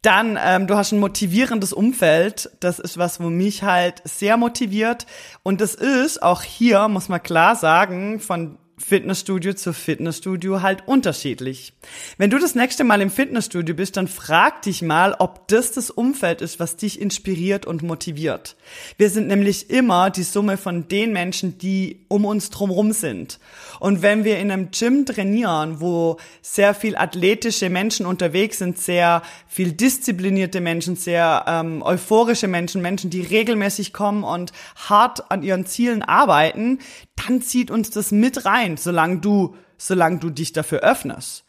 Dann, 0.00 0.38
ähm, 0.42 0.66
du 0.66 0.76
hast 0.76 0.92
ein 0.92 0.98
motivierendes 0.98 1.74
Umfeld. 1.74 2.50
Das 2.60 2.78
ist 2.78 2.96
was, 2.96 3.20
wo 3.20 3.28
mich 3.28 3.64
halt 3.64 4.00
sehr 4.04 4.38
motiviert. 4.38 5.06
Und 5.42 5.60
das 5.60 5.74
ist 5.74 6.22
auch 6.22 6.42
hier, 6.42 6.88
muss 6.88 7.10
man 7.10 7.22
klar 7.22 7.54
sagen, 7.54 8.18
von 8.18 8.58
Fitnessstudio 8.82 9.54
zu 9.54 9.72
Fitnessstudio 9.72 10.60
halt 10.62 10.86
unterschiedlich. 10.86 11.72
Wenn 12.18 12.30
du 12.30 12.38
das 12.38 12.54
nächste 12.54 12.84
Mal 12.84 13.00
im 13.00 13.10
Fitnessstudio 13.10 13.74
bist, 13.74 13.96
dann 13.96 14.08
frag 14.08 14.62
dich 14.62 14.82
mal, 14.82 15.14
ob 15.18 15.48
das 15.48 15.72
das 15.72 15.90
Umfeld 15.90 16.42
ist, 16.42 16.60
was 16.60 16.76
dich 16.76 17.00
inspiriert 17.00 17.64
und 17.64 17.82
motiviert. 17.82 18.56
Wir 18.98 19.08
sind 19.10 19.28
nämlich 19.28 19.70
immer 19.70 20.10
die 20.10 20.24
Summe 20.24 20.56
von 20.56 20.88
den 20.88 21.12
Menschen, 21.12 21.58
die 21.58 22.04
um 22.08 22.24
uns 22.24 22.50
drumherum 22.50 22.92
sind. 22.92 23.38
Und 23.80 24.02
wenn 24.02 24.24
wir 24.24 24.38
in 24.38 24.50
einem 24.50 24.70
Gym 24.70 25.06
trainieren, 25.06 25.80
wo 25.80 26.18
sehr 26.42 26.74
viel 26.74 26.96
athletische 26.96 27.70
Menschen 27.70 28.04
unterwegs 28.06 28.58
sind, 28.58 28.78
sehr 28.78 29.22
viel 29.46 29.72
disziplinierte 29.72 30.60
Menschen, 30.60 30.96
sehr 30.96 31.44
ähm, 31.46 31.82
euphorische 31.82 32.48
Menschen, 32.48 32.82
Menschen, 32.82 33.10
die 33.10 33.22
regelmäßig 33.22 33.92
kommen 33.92 34.24
und 34.24 34.52
hart 34.76 35.30
an 35.30 35.42
ihren 35.42 35.66
Zielen 35.66 36.02
arbeiten, 36.02 36.78
dann 37.16 37.42
zieht 37.42 37.70
uns 37.70 37.90
das 37.90 38.10
mit 38.10 38.44
rein, 38.44 38.71
solange 38.80 39.18
du, 39.18 39.56
solange 39.78 40.18
du 40.18 40.30
dich 40.30 40.52
dafür 40.52 40.80
öffnest. 40.80 41.44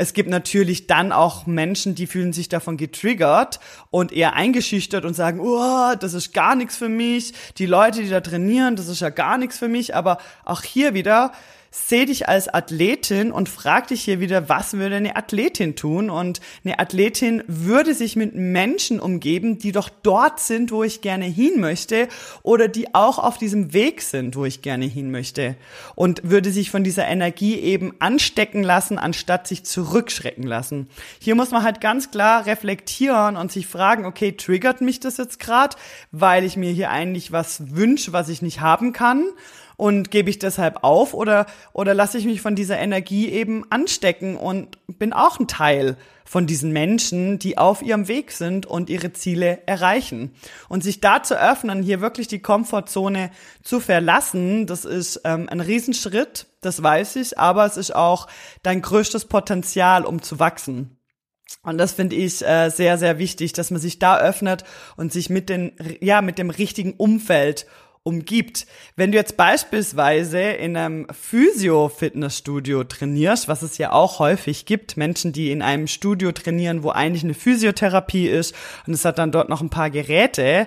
Es 0.00 0.12
gibt 0.12 0.30
natürlich 0.30 0.86
dann 0.86 1.10
auch 1.10 1.46
Menschen, 1.46 1.96
die 1.96 2.06
fühlen 2.06 2.32
sich 2.32 2.48
davon 2.48 2.76
getriggert 2.76 3.58
und 3.90 4.12
eher 4.12 4.34
eingeschüchtert 4.34 5.04
und 5.04 5.14
sagen, 5.14 5.40
oh, 5.40 5.94
das 5.98 6.14
ist 6.14 6.32
gar 6.32 6.54
nichts 6.54 6.76
für 6.76 6.88
mich. 6.88 7.32
Die 7.56 7.66
Leute, 7.66 8.02
die 8.02 8.08
da 8.08 8.20
trainieren, 8.20 8.76
das 8.76 8.86
ist 8.86 9.00
ja 9.00 9.10
gar 9.10 9.38
nichts 9.38 9.58
für 9.58 9.66
mich. 9.66 9.96
Aber 9.96 10.18
auch 10.44 10.62
hier 10.62 10.94
wieder, 10.94 11.32
seh 11.86 12.04
dich 12.06 12.28
als 12.28 12.48
Athletin 12.48 13.30
und 13.30 13.48
frag 13.48 13.88
dich 13.88 14.02
hier 14.02 14.20
wieder, 14.20 14.48
was 14.48 14.74
würde 14.74 14.96
eine 14.96 15.16
Athletin 15.16 15.76
tun? 15.76 16.10
Und 16.10 16.40
eine 16.64 16.78
Athletin 16.78 17.42
würde 17.46 17.94
sich 17.94 18.16
mit 18.16 18.34
Menschen 18.34 19.00
umgeben, 19.00 19.58
die 19.58 19.72
doch 19.72 19.88
dort 19.88 20.40
sind, 20.40 20.72
wo 20.72 20.82
ich 20.82 21.00
gerne 21.00 21.26
hin 21.26 21.60
möchte 21.60 22.08
oder 22.42 22.68
die 22.68 22.94
auch 22.94 23.18
auf 23.18 23.38
diesem 23.38 23.72
Weg 23.72 24.02
sind, 24.02 24.36
wo 24.36 24.44
ich 24.44 24.62
gerne 24.62 24.86
hin 24.86 25.10
möchte. 25.10 25.56
Und 25.94 26.20
würde 26.24 26.50
sich 26.50 26.70
von 26.70 26.84
dieser 26.84 27.06
Energie 27.06 27.58
eben 27.58 27.94
anstecken 27.98 28.62
lassen, 28.62 28.98
anstatt 28.98 29.46
sich 29.46 29.64
zurückschrecken 29.64 30.44
lassen. 30.44 30.88
Hier 31.20 31.34
muss 31.34 31.50
man 31.50 31.62
halt 31.62 31.80
ganz 31.80 32.10
klar 32.10 32.46
reflektieren 32.46 33.36
und 33.36 33.52
sich 33.52 33.66
fragen, 33.66 34.04
okay, 34.04 34.32
triggert 34.32 34.80
mich 34.80 35.00
das 35.00 35.16
jetzt 35.16 35.38
gerade, 35.38 35.76
weil 36.10 36.44
ich 36.44 36.56
mir 36.56 36.72
hier 36.72 36.90
eigentlich 36.90 37.32
was 37.32 37.74
wünsche, 37.74 38.12
was 38.12 38.28
ich 38.28 38.42
nicht 38.42 38.60
haben 38.60 38.92
kann? 38.92 39.24
Und 39.78 40.10
gebe 40.10 40.28
ich 40.28 40.40
deshalb 40.40 40.82
auf 40.82 41.14
oder, 41.14 41.46
oder 41.72 41.94
lasse 41.94 42.18
ich 42.18 42.26
mich 42.26 42.40
von 42.42 42.56
dieser 42.56 42.78
Energie 42.78 43.28
eben 43.28 43.64
anstecken 43.70 44.36
und 44.36 44.76
bin 44.98 45.12
auch 45.12 45.38
ein 45.38 45.46
Teil 45.46 45.96
von 46.24 46.48
diesen 46.48 46.72
Menschen, 46.72 47.38
die 47.38 47.56
auf 47.56 47.80
ihrem 47.80 48.08
Weg 48.08 48.32
sind 48.32 48.66
und 48.66 48.90
ihre 48.90 49.12
Ziele 49.12 49.62
erreichen. 49.66 50.34
Und 50.68 50.82
sich 50.82 51.00
da 51.00 51.22
zu 51.22 51.40
öffnen, 51.40 51.82
hier 51.82 52.00
wirklich 52.00 52.26
die 52.26 52.40
Komfortzone 52.40 53.30
zu 53.62 53.78
verlassen, 53.78 54.66
das 54.66 54.84
ist 54.84 55.20
ähm, 55.24 55.48
ein 55.48 55.60
Riesenschritt, 55.60 56.46
das 56.60 56.82
weiß 56.82 57.14
ich, 57.16 57.38
aber 57.38 57.64
es 57.64 57.76
ist 57.76 57.94
auch 57.94 58.26
dein 58.64 58.82
größtes 58.82 59.26
Potenzial, 59.26 60.04
um 60.04 60.22
zu 60.22 60.40
wachsen. 60.40 60.98
Und 61.62 61.78
das 61.78 61.92
finde 61.92 62.16
ich 62.16 62.44
äh, 62.44 62.68
sehr, 62.70 62.98
sehr 62.98 63.18
wichtig, 63.18 63.52
dass 63.52 63.70
man 63.70 63.80
sich 63.80 64.00
da 64.00 64.18
öffnet 64.18 64.64
und 64.96 65.12
sich 65.12 65.30
mit 65.30 65.48
den, 65.48 65.72
ja, 66.00 66.20
mit 66.20 66.36
dem 66.38 66.50
richtigen 66.50 66.94
Umfeld 66.94 67.66
umgibt. 68.08 68.66
Wenn 68.96 69.12
du 69.12 69.18
jetzt 69.18 69.36
beispielsweise 69.36 70.40
in 70.40 70.76
einem 70.76 71.06
Physio-Fitnessstudio 71.12 72.84
trainierst, 72.84 73.46
was 73.46 73.60
es 73.60 73.76
ja 73.76 73.92
auch 73.92 74.18
häufig 74.18 74.64
gibt, 74.64 74.96
Menschen, 74.96 75.32
die 75.32 75.52
in 75.52 75.60
einem 75.60 75.86
Studio 75.86 76.32
trainieren, 76.32 76.82
wo 76.82 76.90
eigentlich 76.90 77.24
eine 77.24 77.34
Physiotherapie 77.34 78.26
ist 78.26 78.54
und 78.86 78.94
es 78.94 79.04
hat 79.04 79.18
dann 79.18 79.30
dort 79.30 79.50
noch 79.50 79.60
ein 79.60 79.70
paar 79.70 79.90
Geräte, 79.90 80.66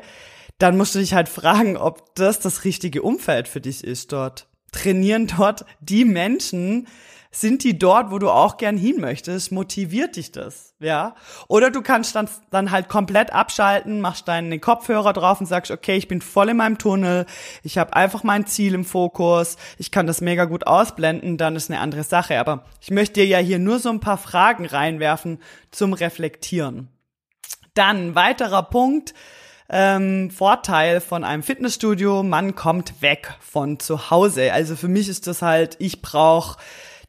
dann 0.60 0.78
musst 0.78 0.94
du 0.94 1.00
dich 1.00 1.16
halt 1.16 1.28
fragen, 1.28 1.76
ob 1.76 2.14
das 2.14 2.40
das 2.40 2.64
richtige 2.64 3.02
Umfeld 3.02 3.48
für 3.48 3.62
dich 3.62 3.84
ist 3.84 4.12
dort. 4.12 4.46
Trainieren 4.72 5.28
dort 5.28 5.66
die 5.82 6.06
Menschen, 6.06 6.88
sind 7.34 7.64
die 7.64 7.80
dort, 7.80 8.12
wo 8.12 8.20
du 8.20 8.30
auch 8.30 8.58
gern 8.58 8.78
hin 8.78 9.00
möchtest? 9.00 9.54
Motiviert 9.54 10.18
dich 10.18 10.34
das? 10.34 10.76
Ja? 10.80 11.16
Oder 11.48 11.72
du 11.72 11.82
kannst 11.82 12.16
dann, 12.16 12.30
dann 12.50 12.72
halt 12.72 12.90
komplett 12.90 13.32
abschalten, 13.32 14.02
machst 14.02 14.28
deinen 14.28 14.60
Kopfhörer 14.60 15.14
drauf 15.14 15.40
und 15.40 15.46
sagst, 15.46 15.72
okay, 15.72 15.96
ich 15.96 16.10
bin 16.10 16.20
voll 16.22 16.50
in 16.50 16.58
meinem 16.58 16.78
Tunnel, 16.78 17.26
ich 17.64 17.78
habe 17.78 17.96
einfach 17.96 18.24
mein 18.24 18.48
Ziel 18.48 18.74
im 18.74 18.84
Fokus, 18.84 19.56
ich 19.78 19.92
kann 19.92 20.08
das 20.08 20.20
mega 20.20 20.44
gut 20.44 20.68
ausblenden, 20.68 21.38
dann 21.38 21.56
ist 21.56 21.72
eine 21.72 21.80
andere 21.80 22.04
Sache. 22.04 22.38
Aber 22.38 22.66
ich 22.82 22.92
möchte 22.92 23.22
dir 23.22 23.26
ja 23.26 23.38
hier 23.38 23.60
nur 23.60 23.80
so 23.80 23.90
ein 23.90 24.02
paar 24.02 24.18
Fragen 24.18 24.66
reinwerfen 24.66 25.40
zum 25.72 25.94
Reflektieren. 25.94 26.90
Dann 27.74 28.16
weiterer 28.16 28.64
Punkt, 28.64 29.14
ähm, 29.72 30.30
Vorteil 30.30 31.00
von 31.00 31.24
einem 31.24 31.44
Fitnessstudio, 31.44 32.24
man 32.24 32.56
kommt 32.56 33.02
weg 33.02 33.34
von 33.40 33.80
zu 33.80 34.12
Hause. 34.12 34.52
Also 34.52 34.76
für 34.76 34.90
mich 34.90 35.08
ist 35.08 35.28
das 35.28 35.42
halt, 35.42 35.78
ich 35.80 36.02
brauche 36.02 36.58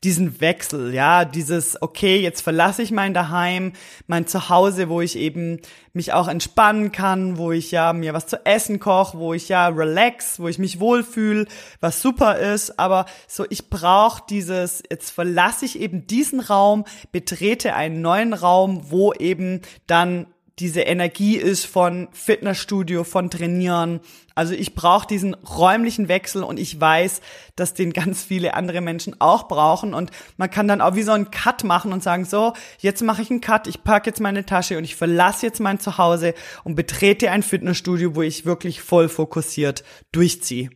diesen 0.04 0.40
Wechsel, 0.40 0.92
ja, 0.92 1.25
dieses, 1.25 1.81
okay, 1.81 2.16
jetzt 2.21 2.40
verlasse 2.40 2.83
ich 2.83 2.90
mein 2.90 3.14
Daheim, 3.14 3.73
mein 4.09 4.26
Zuhause, 4.26 4.88
wo 4.88 5.00
ich 5.00 5.16
eben 5.16 5.61
mich 5.92 6.12
auch 6.12 6.26
entspannen 6.26 6.90
kann, 6.90 7.38
wo 7.38 7.52
ich 7.52 7.71
ja 7.71 7.92
mir 7.92 8.12
was 8.12 8.26
zu 8.26 8.45
essen 8.45 8.81
koche, 8.81 9.19
wo 9.19 9.33
ich 9.33 9.49
ja 9.49 9.69
relax, 9.69 10.40
wo 10.40 10.49
ich 10.49 10.59
mich 10.59 10.81
wohlfühle, 10.81 11.47
was 11.81 12.02
super 12.02 12.38
ist, 12.38 12.81
aber 12.81 13.07
so, 13.28 13.47
ich 13.49 13.71
brauche 13.71 14.25
dieses, 14.28 14.83
jetzt 14.90 15.11
verlasse 15.11 15.66
ich 15.66 15.78
eben 15.78 16.07
diesen 16.09 16.40
Raum, 16.40 16.85
betrete 17.12 17.75
einen 17.75 18.00
neuen 18.00 18.33
Raum, 18.33 18.90
wo 18.90 19.12
eben 19.12 19.61
dann 19.87 20.26
diese 20.59 20.82
Energie 20.82 21.37
ist 21.37 21.64
von 21.64 22.09
Fitnessstudio, 22.12 23.04
von 23.04 23.30
Trainieren. 23.30 24.00
Also 24.35 24.54
ich 24.54 24.75
brauche 24.75 25.06
diesen 25.06 25.35
räumlichen 25.35 26.09
Wechsel 26.09 26.42
und 26.42 26.59
ich 26.59 26.78
weiß, 26.78 27.21
dass 27.56 27.75
den 27.75 27.92
ganz 27.92 28.23
viele 28.23 28.54
andere 28.54 28.80
Menschen 28.80 29.18
auch 29.21 29.49
brauchen. 29.49 29.94
Und 29.94 30.11
man 30.37 30.50
kann 30.50 30.68
dann 30.68 30.80
auch 30.80 30.94
wie 30.94 31.02
so 31.02 31.12
einen 31.12 31.30
Cut 31.30 31.64
machen 31.64 31.92
und 31.92 32.02
sagen, 32.02 32.25
so, 32.25 32.52
jetzt 32.78 33.02
mache 33.02 33.23
ich 33.23 33.30
einen 33.30 33.40
Cut, 33.40 33.66
ich 33.66 33.82
packe 33.82 34.11
jetzt 34.11 34.21
meine 34.21 34.44
Tasche 34.44 34.76
und 34.76 34.85
ich 34.85 34.97
verlasse 34.97 35.47
jetzt 35.47 35.61
mein 35.61 35.80
Zuhause 35.80 36.35
und 36.64 36.75
betrete 36.75 37.30
ein 37.30 37.42
Fitnessstudio, 37.42 38.14
wo 38.14 38.23
ich 38.23 38.44
wirklich 38.44 38.82
voll 38.82 39.09
fokussiert 39.09 39.85
durchziehe. 40.12 40.71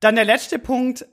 Dann 0.00 0.14
der 0.14 0.24
letzte 0.24 0.58
Punkt, 0.58 1.06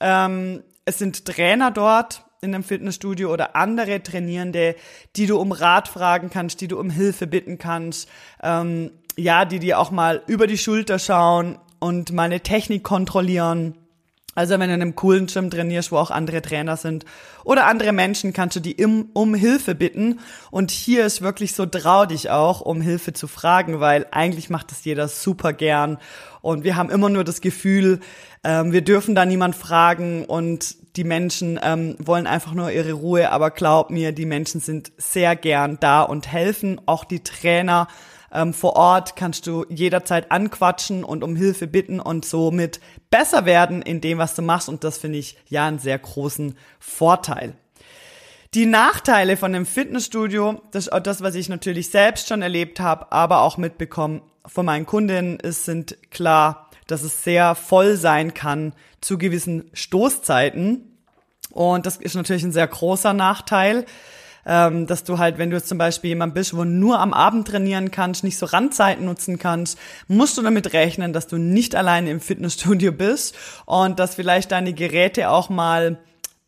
ähm, 0.00 0.62
es 0.84 0.98
sind 0.98 1.24
Trainer 1.24 1.70
dort 1.70 2.25
in 2.40 2.54
einem 2.54 2.64
Fitnessstudio 2.64 3.32
oder 3.32 3.56
andere 3.56 4.02
Trainierende, 4.02 4.76
die 5.16 5.26
du 5.26 5.38
um 5.38 5.52
Rat 5.52 5.88
fragen 5.88 6.30
kannst, 6.30 6.60
die 6.60 6.68
du 6.68 6.78
um 6.78 6.90
Hilfe 6.90 7.26
bitten 7.26 7.58
kannst, 7.58 8.08
ähm, 8.42 8.90
ja, 9.16 9.44
die 9.44 9.58
dir 9.58 9.78
auch 9.78 9.90
mal 9.90 10.22
über 10.26 10.46
die 10.46 10.58
Schulter 10.58 10.98
schauen 10.98 11.58
und 11.78 12.12
meine 12.12 12.40
Technik 12.40 12.82
kontrollieren. 12.82 13.74
Also 14.36 14.52
wenn 14.58 14.68
du 14.68 14.74
in 14.74 14.82
einem 14.82 14.94
coolen 14.94 15.28
Gym 15.28 15.50
trainierst, 15.50 15.92
wo 15.92 15.96
auch 15.96 16.10
andere 16.10 16.42
Trainer 16.42 16.76
sind 16.76 17.06
oder 17.42 17.66
andere 17.66 17.92
Menschen, 17.92 18.34
kannst 18.34 18.54
du 18.54 18.60
die 18.60 18.72
im, 18.72 19.08
um 19.14 19.34
Hilfe 19.34 19.74
bitten. 19.74 20.20
Und 20.50 20.70
hier 20.70 21.06
ist 21.06 21.22
wirklich 21.22 21.54
so, 21.54 21.64
trau 21.64 22.04
dich 22.04 22.28
auch, 22.28 22.60
um 22.60 22.82
Hilfe 22.82 23.14
zu 23.14 23.28
fragen, 23.28 23.80
weil 23.80 24.06
eigentlich 24.10 24.50
macht 24.50 24.70
das 24.70 24.84
jeder 24.84 25.08
super 25.08 25.54
gern. 25.54 25.96
Und 26.42 26.64
wir 26.64 26.76
haben 26.76 26.90
immer 26.90 27.08
nur 27.08 27.24
das 27.24 27.40
Gefühl, 27.40 28.00
ähm, 28.44 28.72
wir 28.72 28.82
dürfen 28.82 29.14
da 29.14 29.24
niemand 29.24 29.56
fragen 29.56 30.26
und 30.26 30.76
die 30.96 31.04
Menschen 31.04 31.60
ähm, 31.62 31.96
wollen 31.98 32.26
einfach 32.26 32.54
nur 32.54 32.70
ihre 32.70 32.92
Ruhe. 32.92 33.30
Aber 33.30 33.50
glaub 33.50 33.90
mir, 33.90 34.12
die 34.12 34.26
Menschen 34.26 34.60
sind 34.60 34.92
sehr 34.96 35.36
gern 35.36 35.78
da 35.80 36.02
und 36.02 36.30
helfen. 36.30 36.80
Auch 36.86 37.04
die 37.04 37.22
Trainer 37.22 37.88
ähm, 38.32 38.52
vor 38.54 38.76
Ort 38.76 39.16
kannst 39.16 39.46
du 39.46 39.64
jederzeit 39.68 40.30
anquatschen 40.30 41.04
und 41.04 41.22
um 41.22 41.36
Hilfe 41.36 41.66
bitten 41.66 42.00
und 42.00 42.24
somit 42.24 42.80
besser 43.10 43.44
werden 43.44 43.82
in 43.82 44.00
dem, 44.00 44.18
was 44.18 44.34
du 44.34 44.42
machst. 44.42 44.68
Und 44.68 44.84
das 44.84 44.98
finde 44.98 45.18
ich 45.18 45.36
ja 45.48 45.66
einen 45.66 45.78
sehr 45.78 45.98
großen 45.98 46.56
Vorteil. 46.78 47.54
Die 48.54 48.66
Nachteile 48.66 49.36
von 49.36 49.54
einem 49.54 49.66
Fitnessstudio, 49.66 50.62
das 50.70 50.86
ist 50.86 50.92
auch 50.92 51.00
das, 51.00 51.20
was 51.20 51.34
ich 51.34 51.48
natürlich 51.48 51.90
selbst 51.90 52.28
schon 52.28 52.42
erlebt 52.42 52.80
habe, 52.80 53.12
aber 53.12 53.40
auch 53.40 53.58
mitbekommen 53.58 54.22
von 54.46 54.64
meinen 54.64 54.86
Kundinnen, 54.86 55.38
ist, 55.40 55.64
sind 55.64 55.98
klar, 56.10 56.65
dass 56.86 57.02
es 57.02 57.24
sehr 57.24 57.54
voll 57.54 57.96
sein 57.96 58.34
kann 58.34 58.72
zu 59.00 59.18
gewissen 59.18 59.70
Stoßzeiten. 59.72 60.98
Und 61.50 61.86
das 61.86 61.96
ist 61.96 62.14
natürlich 62.14 62.44
ein 62.44 62.52
sehr 62.52 62.66
großer 62.66 63.12
Nachteil 63.12 63.86
ähm, 64.46 64.86
dass 64.86 65.04
du 65.04 65.18
halt, 65.18 65.38
wenn 65.38 65.50
du 65.50 65.56
jetzt 65.56 65.68
zum 65.68 65.78
Beispiel 65.78 66.08
jemand 66.08 66.32
bist, 66.32 66.56
wo 66.56 66.64
nur 66.64 67.00
am 67.00 67.12
Abend 67.12 67.48
trainieren 67.48 67.90
kannst, 67.90 68.22
nicht 68.22 68.38
so 68.38 68.46
Randzeiten 68.46 69.04
nutzen 69.04 69.38
kannst, 69.38 69.78
musst 70.06 70.38
du 70.38 70.42
damit 70.42 70.72
rechnen, 70.72 71.12
dass 71.12 71.26
du 71.26 71.36
nicht 71.36 71.74
alleine 71.74 72.10
im 72.10 72.20
Fitnessstudio 72.20 72.92
bist 72.92 73.34
und 73.66 73.98
dass 73.98 74.14
vielleicht 74.14 74.52
deine 74.52 74.72
Geräte 74.72 75.30
auch 75.30 75.50
mal 75.50 75.98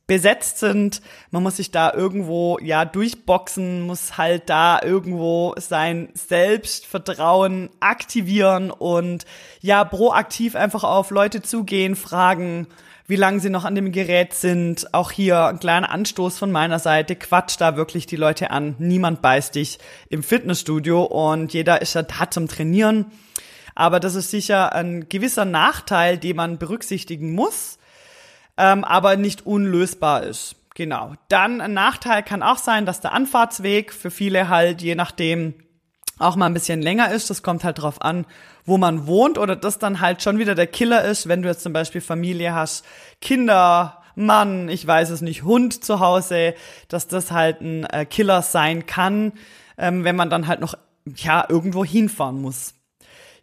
besetzt 0.09 0.59
sind. 0.59 1.01
Man 1.31 1.45
muss 1.45 1.59
sich 1.59 1.71
da 1.71 1.93
irgendwo 1.93 2.59
ja 2.61 2.85
durchboxen, 2.85 3.83
muss 3.83 4.19
halt 4.19 4.49
da 4.51 4.81
irgendwo 4.83 5.55
sein 5.57 6.09
Selbstvertrauen 6.15 7.71
aktivieren 7.79 8.73
und 8.73 9.27
ja 9.61 9.85
proaktiv 9.85 10.57
einfach 10.57 10.83
auf 10.83 11.11
Leute 11.11 11.43
zugehen, 11.43 11.95
fragen, 11.95 12.67
wie 13.07 13.17
lange 13.17 13.41
sie 13.41 13.51
noch 13.51 13.65
an 13.65 13.75
dem 13.75 13.93
Gerät 13.93 14.35
sind. 14.35 14.93
Auch 14.95 15.11
hier 15.11 15.47
ein 15.47 15.61
kleiner 15.61 15.91
Anstoß 15.91 16.39
von 16.39 16.51
meiner 16.51 16.79
Seite. 16.79 17.15
Quatsch 17.15 17.57
da 17.59 17.77
wirklich 17.77 18.07
die 18.07 18.17
Leute 18.17 18.51
an. 18.51 18.77
Niemand 18.79 19.23
beißt 19.23 19.55
dich 19.55 19.79
im 20.09 20.23
Fitnessstudio 20.23 21.05
und 21.05 21.53
jeder 21.53 21.83
ist 21.83 21.95
ja 21.95 22.03
da 22.03 22.31
zum 22.31 22.49
Trainieren. 22.49 23.07
Aber 23.75 24.01
das 24.01 24.15
ist 24.15 24.31
sicher 24.31 24.75
ein 24.75 25.09
gewisser 25.09 25.45
Nachteil, 25.45 26.19
den 26.19 26.37
man 26.37 26.59
berücksichtigen 26.59 27.33
muss, 27.33 27.78
ähm, 28.59 28.85
aber 28.85 29.17
nicht 29.17 29.47
unlösbar 29.47 30.25
ist. 30.25 30.57
Genau. 30.75 31.15
Dann 31.29 31.61
ein 31.61 31.73
Nachteil 31.73 32.23
kann 32.23 32.43
auch 32.43 32.59
sein, 32.59 32.85
dass 32.85 33.01
der 33.01 33.13
Anfahrtsweg 33.13 33.93
für 33.93 34.11
viele 34.11 34.49
halt, 34.49 34.83
je 34.83 34.95
nachdem, 34.95 35.55
auch 36.19 36.37
mal 36.37 36.47
ein 36.47 36.55
bisschen 36.55 36.83
länger 36.83 37.11
ist. 37.13 37.31
Das 37.31 37.43
kommt 37.43 37.65
halt 37.65 37.81
drauf 37.81 38.03
an, 38.03 38.27
wo 38.65 38.77
man 38.77 39.07
wohnt 39.07 39.39
oder 39.39 39.57
das 39.57 39.79
dann 39.79 40.01
halt 40.01 40.23
schon 40.23 40.39
wieder 40.39 40.55
der 40.55 40.67
Killer 40.67 41.05
ist, 41.05 41.29
wenn 41.29 41.43
du 41.43 41.49
jetzt 41.49 41.63
zum 41.63 41.73
Beispiel 41.73 42.01
Familie 42.01 42.55
hast, 42.55 42.85
Kinder, 43.21 44.03
Mann, 44.15 44.69
ich 44.69 44.85
weiß 44.85 45.11
es 45.11 45.21
nicht, 45.21 45.45
Hund 45.45 45.85
zu 45.85 46.01
Hause, 46.01 46.55
dass 46.89 47.07
das 47.07 47.31
halt 47.31 47.61
ein 47.61 47.85
äh, 47.85 48.05
Killer 48.05 48.43
sein 48.43 48.87
kann, 48.87 49.33
ähm, 49.79 50.03
wenn 50.03 50.17
man 50.17 50.29
dann 50.29 50.49
halt 50.49 50.61
noch 50.61 50.75
ja 51.07 51.47
irgendwo 51.49 51.85
hinfahren 51.85 52.41
muss. 52.41 52.75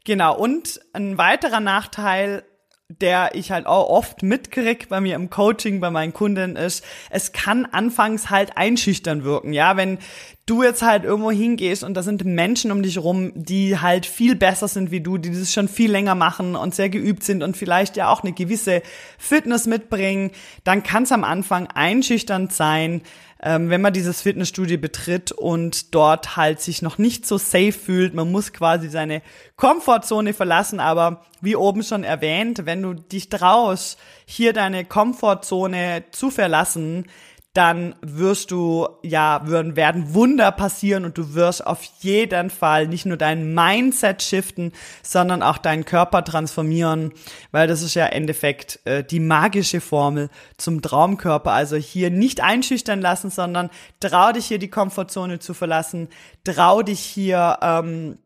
Genau. 0.03 0.37
Und 0.37 0.81
ein 0.93 1.17
weiterer 1.17 1.61
Nachteil 1.61 2.43
der 2.87 3.33
ich 3.33 3.51
halt 3.51 3.65
auch 3.65 3.89
oft 3.89 4.21
mitkrieg 4.21 4.89
bei 4.89 5.01
mir 5.01 5.15
im 5.15 5.31
Coaching, 5.31 5.79
bei 5.79 5.89
meinen 5.89 6.13
Kunden 6.13 6.55
ist, 6.55 6.83
es 7.09 7.31
kann 7.31 7.65
anfangs 7.65 8.29
halt 8.29 8.57
einschüchtern 8.57 9.23
wirken, 9.23 9.53
ja, 9.53 9.75
wenn 9.75 9.97
du 10.45 10.61
jetzt 10.61 10.83
halt 10.83 11.03
irgendwo 11.03 11.31
hingehst 11.31 11.83
und 11.83 11.95
da 11.95 12.03
sind 12.03 12.23
Menschen 12.23 12.71
um 12.71 12.83
dich 12.83 12.99
rum, 12.99 13.31
die 13.33 13.79
halt 13.79 14.05
viel 14.05 14.35
besser 14.35 14.67
sind 14.67 14.91
wie 14.91 15.01
du, 15.01 15.17
die 15.17 15.31
das 15.31 15.51
schon 15.51 15.67
viel 15.67 15.89
länger 15.89 16.13
machen 16.13 16.55
und 16.55 16.75
sehr 16.75 16.89
geübt 16.89 17.23
sind 17.23 17.41
und 17.41 17.57
vielleicht 17.57 17.97
ja 17.97 18.11
auch 18.11 18.21
eine 18.21 18.33
gewisse 18.33 18.83
Fitness 19.17 19.65
mitbringen, 19.65 20.29
dann 20.63 20.83
kann 20.83 21.03
es 21.03 21.11
am 21.11 21.23
Anfang 21.23 21.65
einschüchternd 21.65 22.53
sein, 22.53 23.01
ähm, 23.41 23.69
wenn 23.69 23.81
man 23.81 23.93
dieses 23.93 24.21
Fitnessstudio 24.21 24.77
betritt 24.77 25.31
und 25.31 25.93
dort 25.93 26.37
halt 26.37 26.61
sich 26.61 26.81
noch 26.81 26.97
nicht 26.97 27.25
so 27.25 27.37
safe 27.37 27.73
fühlt. 27.73 28.13
Man 28.13 28.31
muss 28.31 28.53
quasi 28.53 28.89
seine 28.89 29.21
Komfortzone 29.55 30.33
verlassen, 30.33 30.79
aber 30.79 31.25
wie 31.41 31.55
oben 31.55 31.83
schon 31.83 32.03
erwähnt, 32.03 32.65
wenn 32.65 32.81
du 32.81 32.93
dich 32.93 33.29
traust, 33.29 33.99
hier 34.25 34.53
deine 34.53 34.85
Komfortzone 34.85 36.05
zu 36.11 36.31
verlassen, 36.31 37.05
dann 37.55 37.95
wirst 38.01 38.51
du, 38.51 38.85
ja, 39.01 39.41
würden, 39.45 39.77
werden 39.77 40.13
Wunder 40.13 40.51
passieren 40.51 41.05
und 41.05 41.17
du 41.17 41.35
wirst 41.35 41.65
auf 41.65 41.81
jeden 42.01 42.49
Fall 42.49 42.87
nicht 42.87 43.05
nur 43.05 43.15
dein 43.15 43.53
Mindset 43.53 44.21
shiften, 44.21 44.73
sondern 45.01 45.41
auch 45.41 45.57
deinen 45.57 45.85
Körper 45.85 46.25
transformieren, 46.25 47.13
weil 47.51 47.67
das 47.67 47.81
ist 47.81 47.93
ja 47.93 48.07
im 48.07 48.23
Endeffekt 48.23 48.81
äh, 48.83 49.05
die 49.05 49.21
magische 49.21 49.79
Formel 49.79 50.29
zum 50.57 50.81
Traumkörper. 50.81 51.53
Also 51.53 51.77
hier 51.77 52.09
nicht 52.09 52.43
einschüchtern 52.43 52.99
lassen, 52.99 53.29
sondern 53.29 53.69
trau 54.01 54.33
dich 54.33 54.47
hier 54.47 54.59
die 54.59 54.69
Komfortzone 54.69 55.39
zu 55.39 55.53
verlassen, 55.53 56.09
trau 56.43 56.81
dich 56.81 56.99
hier, 56.99 57.57
ähm, 57.61 58.17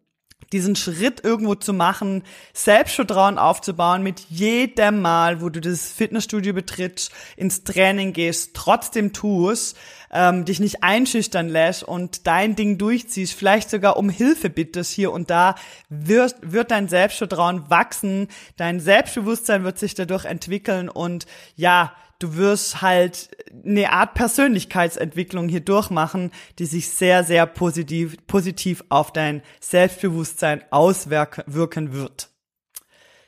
diesen 0.52 0.76
Schritt 0.76 1.24
irgendwo 1.24 1.56
zu 1.56 1.74
machen, 1.74 2.24
Selbstvertrauen 2.54 3.38
aufzubauen 3.38 4.02
mit 4.02 4.22
jedem 4.30 5.02
Mal, 5.02 5.42
wo 5.42 5.50
du 5.50 5.62
das 5.62 5.92
Fitnessstudio 5.92 6.54
betrittst, 6.54 7.12
ins 7.36 7.64
Training 7.64 8.14
gehst, 8.14 8.56
trotzdem 8.56 9.14
tust, 9.14 9.78
ähm, 10.12 10.46
dich 10.46 10.60
nicht 10.60 10.84
einschüchtern 10.84 11.50
lässt 11.50 11.84
und 11.84 12.26
dein 12.26 12.56
Ding 12.56 12.78
durchziehst, 12.78 13.34
vielleicht 13.34 13.70
sogar 13.70 13.98
um 13.98 14.10
Hilfe 14.10 14.50
bittest 14.50 14.92
hier 14.92 15.12
und 15.12 15.30
da, 15.30 15.56
wird, 15.90 16.36
wird 16.42 16.72
dein 16.72 16.88
Selbstvertrauen 16.88 17.70
wachsen, 17.70 18.28
dein 18.58 18.80
Selbstbewusstsein 18.80 19.64
wird 19.64 19.78
sich 19.78 19.94
dadurch 19.94 20.26
entwickeln 20.26 20.90
und 20.90 21.28
ja, 21.56 21.94
du 22.20 22.36
wirst 22.36 22.82
halt 22.82 23.30
eine 23.66 23.92
Art 23.92 24.14
Persönlichkeitsentwicklung 24.14 25.48
hier 25.48 25.62
durchmachen, 25.62 26.32
die 26.60 26.66
sich 26.66 26.90
sehr, 26.90 27.24
sehr 27.24 27.46
positiv, 27.46 28.18
positiv 28.28 28.84
auf 28.90 29.12
dein 29.12 29.42
Selbstbewusstsein 29.60 30.64
auswirken 30.70 31.94
wird. 31.94 32.30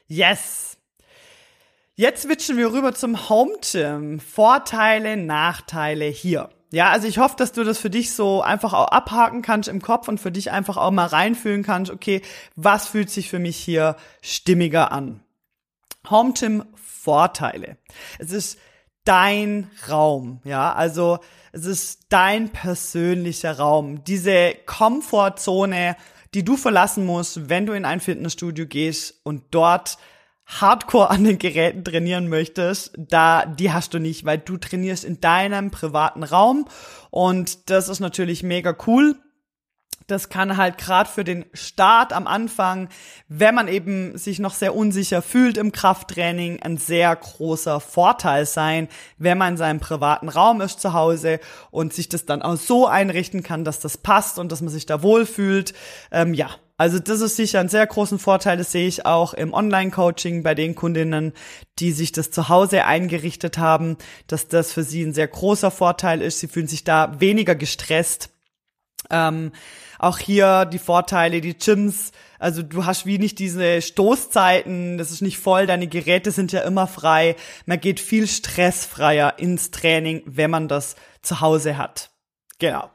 Yes! 0.07 0.77
Jetzt 1.95 2.23
switchen 2.23 2.57
wir 2.57 2.71
rüber 2.71 2.93
zum 2.93 3.29
Home 3.29 3.53
Gym. 3.61 4.19
Vorteile, 4.19 5.17
Nachteile 5.17 6.05
hier. 6.05 6.49
Ja, 6.71 6.89
also 6.89 7.07
ich 7.07 7.17
hoffe, 7.17 7.35
dass 7.37 7.51
du 7.51 7.65
das 7.65 7.79
für 7.79 7.89
dich 7.89 8.13
so 8.13 8.41
einfach 8.41 8.73
auch 8.73 8.87
abhaken 8.87 9.41
kannst 9.41 9.67
im 9.67 9.81
Kopf 9.81 10.07
und 10.07 10.19
für 10.19 10.31
dich 10.31 10.51
einfach 10.51 10.77
auch 10.77 10.91
mal 10.91 11.05
reinfühlen 11.05 11.63
kannst, 11.63 11.91
okay, 11.91 12.21
was 12.55 12.87
fühlt 12.87 13.09
sich 13.09 13.29
für 13.29 13.39
mich 13.39 13.57
hier 13.57 13.97
stimmiger 14.21 14.91
an? 14.93 15.21
Home 16.09 16.33
Gym 16.33 16.63
Vorteile. 16.75 17.77
Es 18.19 18.31
ist 18.31 18.57
dein 19.03 19.69
Raum, 19.89 20.41
ja, 20.43 20.73
also 20.73 21.19
es 21.51 21.65
ist 21.65 22.05
dein 22.09 22.49
persönlicher 22.49 23.57
Raum, 23.57 24.03
diese 24.03 24.55
Komfortzone, 24.65 25.95
die 26.33 26.45
du 26.45 26.55
verlassen 26.55 27.05
musst, 27.05 27.49
wenn 27.49 27.65
du 27.65 27.73
in 27.73 27.85
ein 27.85 27.99
Fitnessstudio 27.99 28.65
gehst 28.67 29.19
und 29.23 29.43
dort 29.51 29.97
Hardcore 30.45 31.09
an 31.09 31.23
den 31.23 31.37
Geräten 31.37 31.83
trainieren 31.83 32.27
möchtest, 32.27 32.93
da 32.97 33.45
die 33.45 33.71
hast 33.71 33.93
du 33.93 33.99
nicht, 33.99 34.25
weil 34.25 34.37
du 34.37 34.57
trainierst 34.57 35.05
in 35.05 35.21
deinem 35.21 35.71
privaten 35.71 36.23
Raum. 36.23 36.67
Und 37.09 37.69
das 37.69 37.89
ist 37.89 37.99
natürlich 37.99 38.43
mega 38.43 38.75
cool 38.85 39.15
das 40.11 40.29
kann 40.29 40.57
halt 40.57 40.77
gerade 40.77 41.09
für 41.09 41.23
den 41.23 41.45
Start 41.53 42.11
am 42.11 42.27
Anfang, 42.27 42.89
wenn 43.29 43.55
man 43.55 43.67
eben 43.67 44.17
sich 44.17 44.39
noch 44.39 44.53
sehr 44.53 44.75
unsicher 44.75 45.21
fühlt 45.21 45.57
im 45.57 45.71
Krafttraining, 45.71 46.61
ein 46.61 46.77
sehr 46.77 47.15
großer 47.15 47.79
Vorteil 47.79 48.45
sein, 48.45 48.89
wenn 49.17 49.37
man 49.37 49.53
in 49.53 49.57
seinem 49.57 49.79
privaten 49.79 50.29
Raum 50.29 50.59
ist 50.61 50.81
zu 50.81 50.93
Hause 50.93 51.39
und 51.71 51.93
sich 51.93 52.09
das 52.09 52.25
dann 52.25 52.41
auch 52.41 52.57
so 52.57 52.87
einrichten 52.87 53.41
kann, 53.41 53.63
dass 53.63 53.79
das 53.79 53.97
passt 53.97 54.37
und 54.37 54.51
dass 54.51 54.61
man 54.61 54.69
sich 54.69 54.85
da 54.85 55.01
wohlfühlt. 55.01 55.73
Ähm, 56.11 56.33
ja, 56.33 56.49
also 56.77 56.99
das 56.99 57.21
ist 57.21 57.35
sicher 57.35 57.59
ein 57.59 57.69
sehr 57.69 57.87
großen 57.87 58.19
Vorteil. 58.19 58.57
Das 58.57 58.71
sehe 58.71 58.87
ich 58.87 59.05
auch 59.05 59.33
im 59.33 59.53
Online-Coaching 59.53 60.43
bei 60.43 60.55
den 60.55 60.75
Kundinnen, 60.75 61.31
die 61.79 61.91
sich 61.91 62.11
das 62.11 62.31
zu 62.31 62.49
Hause 62.49 62.85
eingerichtet 62.85 63.57
haben, 63.57 63.97
dass 64.27 64.47
das 64.47 64.73
für 64.73 64.83
sie 64.83 65.03
ein 65.03 65.13
sehr 65.13 65.27
großer 65.27 65.71
Vorteil 65.71 66.21
ist. 66.21 66.39
Sie 66.39 66.47
fühlen 66.47 66.67
sich 66.67 66.83
da 66.83 67.19
weniger 67.19 67.55
gestresst 67.55 68.31
Ähm, 69.09 69.51
auch 70.01 70.17
hier 70.17 70.65
die 70.65 70.79
Vorteile, 70.79 71.41
die 71.41 71.55
Gyms, 71.55 72.11
also 72.39 72.63
du 72.63 72.85
hast 72.85 73.05
wie 73.05 73.19
nicht 73.19 73.37
diese 73.37 73.83
Stoßzeiten, 73.83 74.97
das 74.97 75.11
ist 75.11 75.21
nicht 75.21 75.37
voll, 75.37 75.67
deine 75.67 75.85
Geräte 75.85 76.31
sind 76.31 76.51
ja 76.51 76.61
immer 76.61 76.87
frei. 76.87 77.35
Man 77.67 77.79
geht 77.79 77.99
viel 77.99 78.27
stressfreier 78.27 79.37
ins 79.37 79.69
Training, 79.69 80.23
wenn 80.25 80.49
man 80.49 80.67
das 80.67 80.95
zu 81.21 81.39
Hause 81.39 81.77
hat. 81.77 82.09
Genau. 82.57 82.89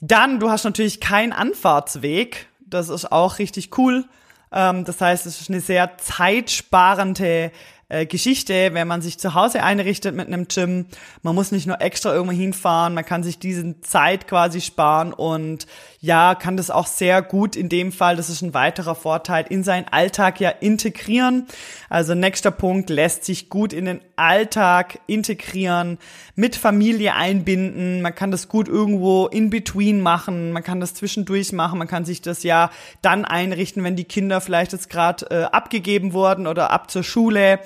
Dann, 0.00 0.38
du 0.38 0.50
hast 0.50 0.62
natürlich 0.62 1.00
keinen 1.00 1.32
Anfahrtsweg. 1.32 2.46
Das 2.60 2.88
ist 2.90 3.10
auch 3.10 3.40
richtig 3.40 3.76
cool. 3.76 4.04
Ähm, 4.52 4.84
das 4.84 5.00
heißt, 5.00 5.26
es 5.26 5.40
ist 5.40 5.50
eine 5.50 5.60
sehr 5.60 5.98
zeitsparende 5.98 7.50
äh, 7.90 8.06
Geschichte, 8.06 8.72
wenn 8.72 8.86
man 8.86 9.02
sich 9.02 9.18
zu 9.18 9.34
Hause 9.34 9.64
einrichtet 9.64 10.14
mit 10.14 10.28
einem 10.28 10.46
Gym. 10.46 10.86
Man 11.22 11.34
muss 11.34 11.50
nicht 11.50 11.66
nur 11.66 11.80
extra 11.80 12.14
irgendwo 12.14 12.32
hinfahren, 12.32 12.94
man 12.94 13.04
kann 13.04 13.24
sich 13.24 13.40
diese 13.40 13.80
Zeit 13.80 14.28
quasi 14.28 14.60
sparen 14.60 15.12
und 15.12 15.66
ja, 16.02 16.34
kann 16.34 16.56
das 16.56 16.70
auch 16.70 16.86
sehr 16.86 17.20
gut 17.20 17.56
in 17.56 17.68
dem 17.68 17.92
Fall, 17.92 18.16
das 18.16 18.30
ist 18.30 18.40
ein 18.40 18.54
weiterer 18.54 18.94
Vorteil, 18.94 19.44
in 19.50 19.62
seinen 19.62 19.86
Alltag 19.88 20.40
ja 20.40 20.48
integrieren. 20.48 21.46
Also 21.90 22.14
nächster 22.14 22.50
Punkt, 22.50 22.88
lässt 22.88 23.26
sich 23.26 23.50
gut 23.50 23.74
in 23.74 23.84
den 23.84 24.00
Alltag 24.16 24.98
integrieren, 25.06 25.98
mit 26.36 26.56
Familie 26.56 27.16
einbinden, 27.16 28.00
man 28.00 28.14
kann 28.14 28.30
das 28.30 28.48
gut 28.48 28.66
irgendwo 28.66 29.26
in 29.26 29.50
between 29.50 30.00
machen, 30.00 30.52
man 30.52 30.62
kann 30.62 30.80
das 30.80 30.94
zwischendurch 30.94 31.52
machen, 31.52 31.78
man 31.78 31.88
kann 31.88 32.06
sich 32.06 32.22
das 32.22 32.44
ja 32.44 32.70
dann 33.02 33.26
einrichten, 33.26 33.84
wenn 33.84 33.96
die 33.96 34.04
Kinder 34.04 34.40
vielleicht 34.40 34.72
jetzt 34.72 34.88
gerade 34.88 35.26
äh, 35.30 35.42
abgegeben 35.44 36.14
wurden 36.14 36.46
oder 36.46 36.70
ab 36.70 36.90
zur 36.90 37.02
Schule, 37.02 37.58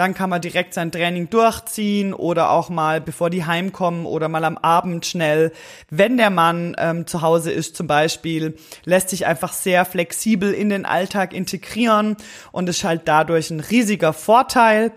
dann 0.00 0.14
kann 0.14 0.30
man 0.30 0.40
direkt 0.40 0.72
sein 0.72 0.90
Training 0.90 1.28
durchziehen 1.28 2.14
oder 2.14 2.52
auch 2.52 2.70
mal, 2.70 3.02
bevor 3.02 3.28
die 3.28 3.44
heimkommen 3.44 4.06
oder 4.06 4.30
mal 4.30 4.44
am 4.44 4.56
Abend 4.56 5.04
schnell, 5.04 5.52
wenn 5.90 6.16
der 6.16 6.30
Mann 6.30 6.74
ähm, 6.78 7.06
zu 7.06 7.20
Hause 7.20 7.52
ist, 7.52 7.76
zum 7.76 7.86
Beispiel, 7.86 8.56
lässt 8.86 9.10
sich 9.10 9.26
einfach 9.26 9.52
sehr 9.52 9.84
flexibel 9.84 10.54
in 10.54 10.70
den 10.70 10.86
Alltag 10.86 11.34
integrieren 11.34 12.16
und 12.50 12.70
ist 12.70 12.82
halt 12.82 13.02
dadurch 13.04 13.50
ein 13.50 13.60
riesiger 13.60 14.14
Vorteil. 14.14 14.92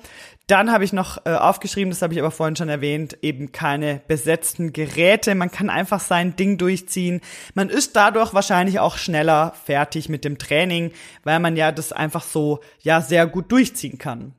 Dann 0.47 0.71
habe 0.71 0.85
ich 0.85 0.93
noch 0.93 1.25
äh, 1.25 1.33
aufgeschrieben, 1.33 1.89
das 1.89 2.01
habe 2.01 2.13
ich 2.13 2.21
aber 2.21 2.31
vorhin 2.31 2.55
schon 2.55 2.69
erwähnt, 2.69 3.17
eben 3.21 3.51
keine 3.51 3.99
besetzten 4.07 4.71
Geräte. 4.71 5.35
Man 5.35 5.51
kann 5.51 5.69
einfach 5.69 5.99
sein 5.99 6.37
Ding 6.37 6.57
durchziehen. 6.57 7.19
Man 7.55 7.67
ist 7.67 7.97
dadurch 7.97 8.33
wahrscheinlich 8.33 8.79
auch 8.79 8.95
schneller 8.95 9.53
fertig 9.65 10.07
mit 10.07 10.23
dem 10.23 10.37
Training, 10.37 10.93
weil 11.25 11.41
man 11.41 11.57
ja 11.57 11.73
das 11.73 11.91
einfach 11.91 12.23
so 12.23 12.61
ja 12.83 13.01
sehr 13.01 13.27
gut 13.27 13.51
durchziehen 13.51 13.97
kann. 13.97 14.33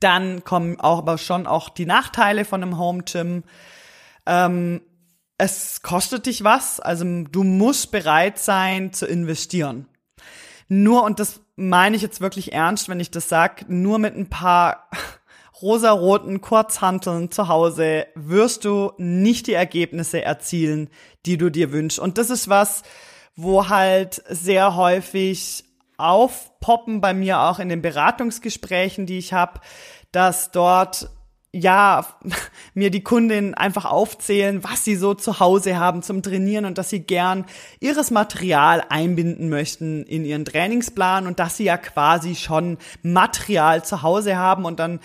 Dann 0.00 0.44
kommen 0.44 0.80
auch 0.80 0.98
aber 0.98 1.18
schon 1.18 1.46
auch 1.46 1.68
die 1.68 1.86
Nachteile 1.86 2.44
von 2.44 2.62
einem 2.62 2.78
Home 2.78 3.02
Gym. 3.04 3.44
Ähm, 4.26 4.80
es 5.38 5.82
kostet 5.82 6.26
dich 6.26 6.44
was, 6.44 6.80
also 6.80 7.04
du 7.04 7.42
musst 7.42 7.90
bereit 7.90 8.38
sein 8.38 8.92
zu 8.92 9.06
investieren. 9.06 9.86
Nur, 10.68 11.02
und 11.02 11.20
das 11.20 11.40
meine 11.56 11.96
ich 11.96 12.02
jetzt 12.02 12.20
wirklich 12.20 12.52
ernst, 12.52 12.88
wenn 12.88 13.00
ich 13.00 13.10
das 13.10 13.28
sag, 13.28 13.68
nur 13.68 13.98
mit 13.98 14.16
ein 14.16 14.30
paar 14.30 14.88
rosaroten 15.62 16.40
Kurzhanteln 16.40 17.30
zu 17.30 17.48
Hause 17.48 18.06
wirst 18.14 18.64
du 18.64 18.92
nicht 18.96 19.46
die 19.46 19.52
Ergebnisse 19.52 20.22
erzielen, 20.22 20.88
die 21.26 21.36
du 21.36 21.50
dir 21.50 21.72
wünschst. 21.72 21.98
Und 21.98 22.18
das 22.18 22.30
ist 22.30 22.48
was, 22.48 22.82
wo 23.36 23.68
halt 23.68 24.22
sehr 24.28 24.76
häufig 24.76 25.64
aufpoppen 25.96 27.00
bei 27.00 27.14
mir 27.14 27.40
auch 27.40 27.58
in 27.58 27.68
den 27.68 27.82
Beratungsgesprächen, 27.82 29.06
die 29.06 29.18
ich 29.18 29.32
habe, 29.32 29.60
dass 30.12 30.50
dort 30.50 31.08
ja, 31.54 32.04
mir 32.74 32.90
die 32.90 33.04
Kundin 33.04 33.54
einfach 33.54 33.84
aufzählen, 33.84 34.64
was 34.64 34.84
sie 34.84 34.96
so 34.96 35.14
zu 35.14 35.38
Hause 35.38 35.78
haben 35.78 36.02
zum 36.02 36.22
Trainieren 36.22 36.64
und 36.64 36.78
dass 36.78 36.90
sie 36.90 37.00
gern 37.00 37.44
ihres 37.78 38.10
Material 38.10 38.82
einbinden 38.88 39.48
möchten 39.48 40.02
in 40.04 40.24
ihren 40.24 40.44
Trainingsplan 40.44 41.26
und 41.26 41.38
dass 41.38 41.56
sie 41.56 41.64
ja 41.64 41.76
quasi 41.76 42.34
schon 42.34 42.78
Material 43.02 43.84
zu 43.84 44.02
Hause 44.02 44.36
haben. 44.36 44.64
Und 44.64 44.80
dann 44.80 44.98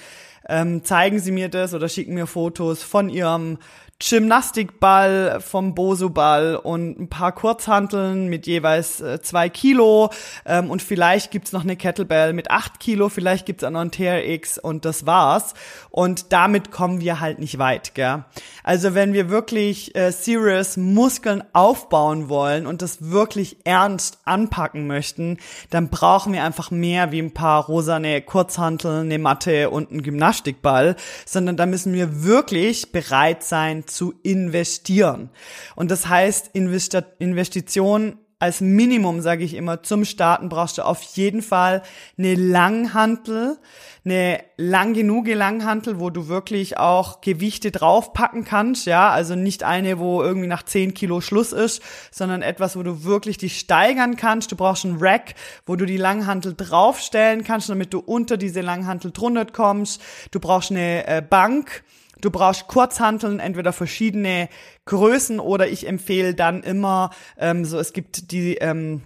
ähm, 0.47 0.83
zeigen 0.83 1.19
sie 1.19 1.31
mir 1.31 1.49
das 1.49 1.75
oder 1.75 1.87
schicken 1.87 2.15
mir 2.15 2.25
Fotos 2.25 2.81
von 2.81 3.09
ihrem 3.09 3.59
Gymnastikball 4.01 5.41
vom 5.41 5.75
Bosu-Ball 5.75 6.55
und 6.55 6.97
ein 6.97 7.09
paar 7.09 7.33
Kurzhanteln 7.33 8.29
mit 8.29 8.47
jeweils 8.47 9.01
äh, 9.01 9.21
zwei 9.21 9.49
Kilo 9.49 10.09
ähm, 10.45 10.71
und 10.71 10.81
vielleicht 10.81 11.31
gibt's 11.31 11.51
noch 11.51 11.63
eine 11.63 11.75
Kettlebell 11.75 12.31
mit 12.31 12.49
acht 12.49 12.79
Kilo, 12.79 13.09
vielleicht 13.09 13.45
gibt's 13.45 13.61
auch 13.65 13.71
noch 13.71 13.81
ein 13.81 13.91
TRX 13.91 14.57
und 14.57 14.85
das 14.85 15.05
war's. 15.05 15.53
Und 15.89 16.31
damit 16.31 16.71
kommen 16.71 17.01
wir 17.01 17.19
halt 17.19 17.39
nicht 17.39 17.59
weit, 17.59 17.93
gell? 17.93 18.23
Also 18.63 18.93
wenn 18.93 19.11
wir 19.11 19.29
wirklich 19.29 19.93
äh, 19.95 20.11
serious 20.11 20.77
Muskeln 20.77 21.43
aufbauen 21.51 22.29
wollen 22.29 22.67
und 22.67 22.81
das 22.81 23.09
wirklich 23.11 23.57
ernst 23.65 24.19
anpacken 24.23 24.87
möchten, 24.87 25.39
dann 25.71 25.89
brauchen 25.89 26.31
wir 26.31 26.45
einfach 26.45 26.71
mehr 26.71 27.11
wie 27.11 27.19
ein 27.21 27.33
paar 27.33 27.65
rosane 27.65 28.21
Kurzhanteln, 28.21 29.07
eine 29.07 29.19
Matte 29.19 29.71
und 29.71 29.91
einen 29.91 30.03
Gymnastikball, 30.03 30.95
sondern 31.25 31.57
da 31.57 31.65
müssen 31.65 31.91
wir 31.91 32.23
wirklich 32.23 32.93
bereit 32.93 33.43
sein, 33.43 33.83
zu 33.89 34.13
investieren. 34.23 35.29
Und 35.75 35.91
das 35.91 36.07
heißt, 36.07 36.51
Investition 36.53 38.17
als 38.41 38.61
Minimum, 38.61 39.19
sage 39.19 39.43
ich 39.43 39.53
immer, 39.53 39.83
zum 39.83 40.05
Starten 40.05 40.47
brauchst 40.47 40.77
du 40.77 40.83
auf 40.83 41.01
jeden 41.01 41.41
Fall 41.41 41.83
eine 42.17 42.35
Langhantel, 42.35 43.57
eine 44.05 44.39
lang 44.55 44.93
genug 44.93 45.27
Langhantel, 45.27 45.99
wo 45.99 46.09
du 46.09 46.29
wirklich 46.29 46.77
auch 46.77 47.19
Gewichte 47.19 47.69
draufpacken 47.71 48.45
kannst, 48.45 48.85
ja, 48.85 49.09
also 49.09 49.35
nicht 49.35 49.63
eine, 49.63 49.99
wo 49.99 50.23
irgendwie 50.23 50.47
nach 50.47 50.63
10 50.63 50.93
Kilo 50.93 51.19
Schluss 51.19 51.51
ist, 51.51 51.81
sondern 52.11 52.41
etwas, 52.41 52.77
wo 52.77 52.83
du 52.83 53.03
wirklich 53.03 53.37
dich 53.37 53.59
steigern 53.59 54.15
kannst. 54.15 54.53
Du 54.53 54.55
brauchst 54.55 54.85
einen 54.85 54.99
Rack, 54.99 55.35
wo 55.65 55.75
du 55.75 55.85
die 55.85 55.97
Langhantel 55.97 56.53
draufstellen 56.55 57.43
kannst, 57.43 57.67
damit 57.67 57.93
du 57.93 57.99
unter 57.99 58.37
diese 58.37 58.61
Langhantel 58.61 59.11
drunter 59.11 59.47
kommst. 59.47 60.01
Du 60.31 60.39
brauchst 60.39 60.71
eine 60.71 61.05
äh, 61.07 61.21
Bank, 61.21 61.83
Du 62.21 62.31
brauchst 62.31 62.67
Kurzhanteln, 62.67 63.39
entweder 63.39 63.73
verschiedene 63.73 64.49
Größen 64.85 65.39
oder 65.39 65.67
ich 65.67 65.87
empfehle 65.87 66.33
dann 66.33 66.63
immer, 66.63 67.11
ähm, 67.37 67.65
so 67.65 67.79
es 67.79 67.93
gibt 67.93 68.31
die, 68.31 68.55
ähm, 68.55 69.03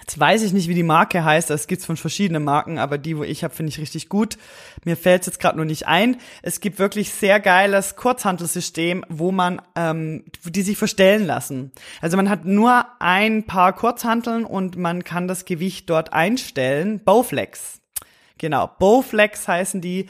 jetzt 0.00 0.18
weiß 0.18 0.42
ich 0.42 0.52
nicht, 0.52 0.68
wie 0.68 0.74
die 0.74 0.82
Marke 0.82 1.24
heißt, 1.24 1.50
es 1.50 1.66
gibt's 1.66 1.86
von 1.86 1.96
verschiedenen 1.96 2.44
Marken, 2.44 2.78
aber 2.78 2.98
die, 2.98 3.16
wo 3.16 3.22
ich 3.22 3.44
habe, 3.44 3.54
finde 3.54 3.70
ich 3.70 3.78
richtig 3.78 4.08
gut. 4.08 4.36
Mir 4.84 4.96
fällt's 4.96 5.26
jetzt 5.26 5.40
gerade 5.40 5.56
nur 5.56 5.66
nicht 5.66 5.86
ein. 5.86 6.16
Es 6.42 6.60
gibt 6.60 6.78
wirklich 6.78 7.10
sehr 7.10 7.40
geiles 7.40 7.96
Kurzhantelsystem, 7.96 9.04
wo 9.08 9.32
man, 9.32 9.62
ähm, 9.76 10.24
die 10.44 10.62
sich 10.62 10.76
verstellen 10.76 11.26
lassen. 11.26 11.72
Also 12.00 12.16
man 12.16 12.28
hat 12.28 12.44
nur 12.44 12.84
ein 12.98 13.44
paar 13.44 13.72
Kurzhanteln 13.72 14.44
und 14.44 14.76
man 14.76 15.04
kann 15.04 15.28
das 15.28 15.44
Gewicht 15.44 15.88
dort 15.88 16.12
einstellen. 16.12 17.00
Bowflex. 17.04 17.80
Genau, 18.38 18.68
Bowflex 18.78 19.46
heißen 19.46 19.80
die. 19.80 20.06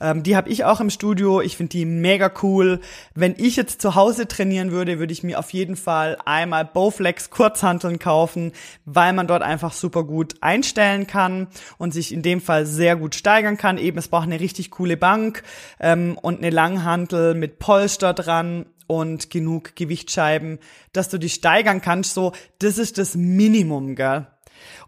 Ähm, 0.00 0.22
die 0.22 0.36
habe 0.36 0.48
ich 0.48 0.64
auch 0.64 0.80
im 0.80 0.90
Studio. 0.90 1.40
Ich 1.40 1.56
finde 1.56 1.70
die 1.70 1.84
mega 1.84 2.30
cool. 2.42 2.80
Wenn 3.14 3.34
ich 3.38 3.56
jetzt 3.56 3.80
zu 3.80 3.94
Hause 3.94 4.28
trainieren 4.28 4.70
würde, 4.70 4.98
würde 4.98 5.12
ich 5.12 5.22
mir 5.22 5.38
auf 5.38 5.50
jeden 5.50 5.76
Fall 5.76 6.18
einmal 6.24 6.64
Bowflex 6.64 7.30
Kurzhanteln 7.30 7.98
kaufen, 7.98 8.52
weil 8.84 9.12
man 9.12 9.26
dort 9.26 9.42
einfach 9.42 9.72
super 9.72 10.04
gut 10.04 10.34
einstellen 10.40 11.06
kann 11.06 11.48
und 11.78 11.92
sich 11.92 12.12
in 12.12 12.22
dem 12.22 12.40
Fall 12.40 12.66
sehr 12.66 12.96
gut 12.96 13.14
steigern 13.14 13.56
kann. 13.56 13.78
Eben, 13.78 13.98
es 13.98 14.08
braucht 14.08 14.24
eine 14.24 14.40
richtig 14.40 14.70
coole 14.70 14.96
Bank 14.96 15.42
ähm, 15.80 16.18
und 16.20 16.38
eine 16.38 16.50
Langhantel 16.50 17.34
mit 17.34 17.58
Polster 17.58 18.12
dran 18.14 18.66
und 18.86 19.30
genug 19.30 19.74
Gewichtsscheiben, 19.76 20.58
dass 20.92 21.08
du 21.08 21.18
dich 21.18 21.34
steigern 21.34 21.80
kannst. 21.80 22.14
So, 22.14 22.32
das 22.58 22.78
ist 22.78 22.98
das 22.98 23.14
Minimum, 23.16 23.96
gell? 23.96 24.26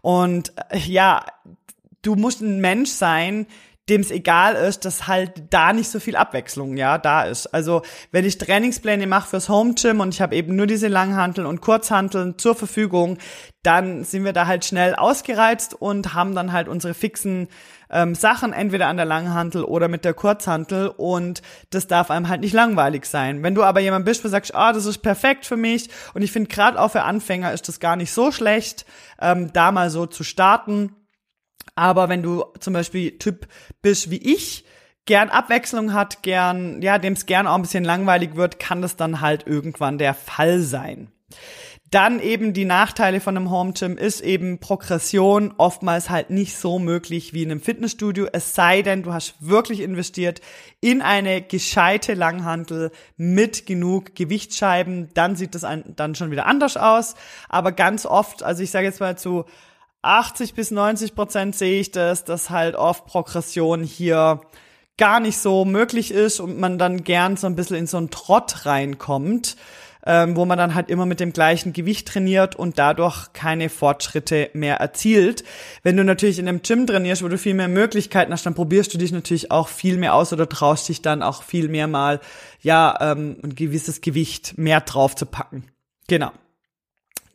Und 0.01 0.53
äh, 0.69 0.77
ja, 0.79 1.25
du 2.01 2.15
musst 2.15 2.41
ein 2.41 2.61
Mensch 2.61 2.89
sein, 2.89 3.45
dem 3.89 4.01
es 4.01 4.11
egal 4.11 4.55
ist, 4.55 4.85
dass 4.85 5.07
halt 5.07 5.43
da 5.49 5.73
nicht 5.73 5.89
so 5.89 5.99
viel 5.99 6.15
Abwechslung 6.15 6.77
ja 6.77 6.97
da 6.97 7.23
ist. 7.23 7.47
Also 7.47 7.81
wenn 8.11 8.25
ich 8.25 8.37
Trainingspläne 8.37 9.07
mache 9.07 9.29
fürs 9.29 9.49
Home 9.49 9.73
Gym 9.73 9.99
und 9.99 10.13
ich 10.13 10.21
habe 10.21 10.35
eben 10.35 10.55
nur 10.55 10.67
diese 10.67 10.87
Langhanteln 10.87 11.47
und 11.47 11.61
Kurzhanteln 11.61 12.37
zur 12.37 12.55
Verfügung, 12.55 13.17
dann 13.63 14.03
sind 14.03 14.23
wir 14.23 14.33
da 14.33 14.47
halt 14.47 14.63
schnell 14.63 14.95
ausgereizt 14.95 15.73
und 15.73 16.13
haben 16.13 16.35
dann 16.35 16.53
halt 16.53 16.67
unsere 16.69 16.93
fixen 16.93 17.49
ähm, 17.89 18.15
Sachen 18.15 18.53
entweder 18.53 18.87
an 18.87 18.97
der 18.97 19.05
Langhantel 19.05 19.63
oder 19.63 19.87
mit 19.87 20.05
der 20.05 20.13
Kurzhantel 20.13 20.87
und 20.87 21.41
das 21.69 21.87
darf 21.87 22.11
einem 22.11 22.29
halt 22.29 22.41
nicht 22.41 22.53
langweilig 22.53 23.05
sein. 23.05 23.43
Wenn 23.43 23.55
du 23.55 23.63
aber 23.63 23.79
jemand 23.79 24.05
bist, 24.05 24.23
der 24.23 24.31
sagst, 24.31 24.55
ah, 24.55 24.71
das 24.71 24.85
ist 24.85 24.99
perfekt 24.99 25.45
für 25.45 25.57
mich 25.57 25.89
und 26.13 26.21
ich 26.21 26.31
finde 26.31 26.49
gerade 26.49 26.79
auch 26.79 26.91
für 26.91 27.03
Anfänger 27.03 27.51
ist 27.51 27.67
das 27.67 27.79
gar 27.79 27.95
nicht 27.95 28.13
so 28.13 28.31
schlecht, 28.31 28.85
ähm, 29.19 29.51
da 29.51 29.71
mal 29.71 29.89
so 29.89 30.05
zu 30.05 30.23
starten 30.23 30.95
aber 31.75 32.09
wenn 32.09 32.23
du 32.23 32.43
zum 32.59 32.73
Beispiel 32.73 33.17
Typ 33.17 33.47
bist 33.81 34.11
wie 34.11 34.17
ich, 34.17 34.65
gern 35.05 35.29
Abwechslung 35.29 35.93
hat, 35.93 36.21
gern, 36.21 36.81
ja, 36.81 36.99
dem 36.99 37.13
es 37.13 37.25
gern 37.25 37.47
auch 37.47 37.55
ein 37.55 37.63
bisschen 37.63 37.83
langweilig 37.83 38.35
wird, 38.35 38.59
kann 38.59 38.81
das 38.81 38.95
dann 38.95 39.21
halt 39.21 39.47
irgendwann 39.47 39.97
der 39.97 40.13
Fall 40.13 40.59
sein. 40.59 41.11
Dann 41.91 42.19
eben 42.19 42.53
die 42.53 42.65
Nachteile 42.65 43.19
von 43.19 43.35
einem 43.35 43.49
Home 43.49 43.73
Gym 43.73 43.97
ist 43.97 44.21
eben 44.21 44.59
Progression 44.59 45.55
oftmals 45.57 46.11
halt 46.11 46.29
nicht 46.29 46.55
so 46.55 46.77
möglich 46.77 47.33
wie 47.33 47.41
in 47.41 47.49
einem 47.49 47.61
Fitnessstudio, 47.61 48.27
es 48.31 48.53
sei 48.53 48.83
denn, 48.83 49.01
du 49.01 49.11
hast 49.11 49.33
wirklich 49.39 49.79
investiert 49.79 50.41
in 50.81 51.01
eine 51.01 51.41
gescheite 51.41 52.13
Langhantel 52.13 52.91
mit 53.17 53.65
genug 53.65 54.13
Gewichtsscheiben, 54.13 55.09
dann 55.15 55.35
sieht 55.35 55.55
das 55.55 55.65
dann 55.95 56.13
schon 56.13 56.29
wieder 56.29 56.45
anders 56.45 56.77
aus. 56.77 57.15
Aber 57.47 57.71
ganz 57.71 58.05
oft, 58.05 58.43
also 58.43 58.61
ich 58.61 58.69
sage 58.69 58.85
jetzt 58.85 58.99
mal 58.99 59.17
zu 59.17 59.45
80 60.01 60.53
bis 60.53 60.71
90 60.71 61.15
Prozent 61.15 61.55
sehe 61.55 61.79
ich 61.79 61.91
das, 61.91 62.23
dass 62.23 62.49
halt 62.49 62.75
oft 62.75 63.05
Progression 63.05 63.83
hier 63.83 64.41
gar 64.97 65.19
nicht 65.19 65.37
so 65.37 65.65
möglich 65.65 66.11
ist 66.11 66.39
und 66.39 66.59
man 66.59 66.77
dann 66.77 67.03
gern 67.03 67.37
so 67.37 67.47
ein 67.47 67.55
bisschen 67.55 67.77
in 67.77 67.87
so 67.87 67.97
einen 67.97 68.09
Trott 68.09 68.65
reinkommt 68.65 69.55
ähm, 70.05 70.35
wo 70.35 70.45
man 70.45 70.57
dann 70.57 70.75
halt 70.75 70.89
immer 70.89 71.05
mit 71.05 71.19
dem 71.19 71.33
gleichen 71.33 71.73
Gewicht 71.73 72.07
trainiert 72.07 72.55
und 72.55 72.79
dadurch 72.79 73.33
keine 73.33 73.69
Fortschritte 73.69 74.49
mehr 74.53 74.77
erzielt. 74.77 75.43
Wenn 75.83 75.97
du 75.97 76.03
natürlich 76.03 76.39
in 76.39 76.47
einem 76.47 76.61
Gym 76.61 76.87
trainierst, 76.87 77.23
wo 77.23 77.27
du 77.27 77.37
viel 77.37 77.53
mehr 77.53 77.67
Möglichkeiten 77.67 78.31
hast, 78.31 78.45
dann 78.45 78.55
probierst 78.55 78.93
du 78.93 78.97
dich 78.97 79.11
natürlich 79.11 79.51
auch 79.51 79.67
viel 79.67 79.97
mehr 79.97 80.15
aus 80.15 80.31
oder 80.31 80.47
traust 80.47 80.87
dich 80.89 81.01
dann 81.01 81.21
auch 81.21 81.43
viel 81.43 81.67
mehr 81.67 81.87
mal, 81.87 82.21
ja, 82.61 82.97
ähm, 83.01 83.37
ein 83.43 83.55
gewisses 83.55 84.01
Gewicht 84.01 84.57
mehr 84.57 84.81
drauf 84.81 85.15
zu 85.15 85.25
packen. 85.25 85.65
Genau. 86.07 86.31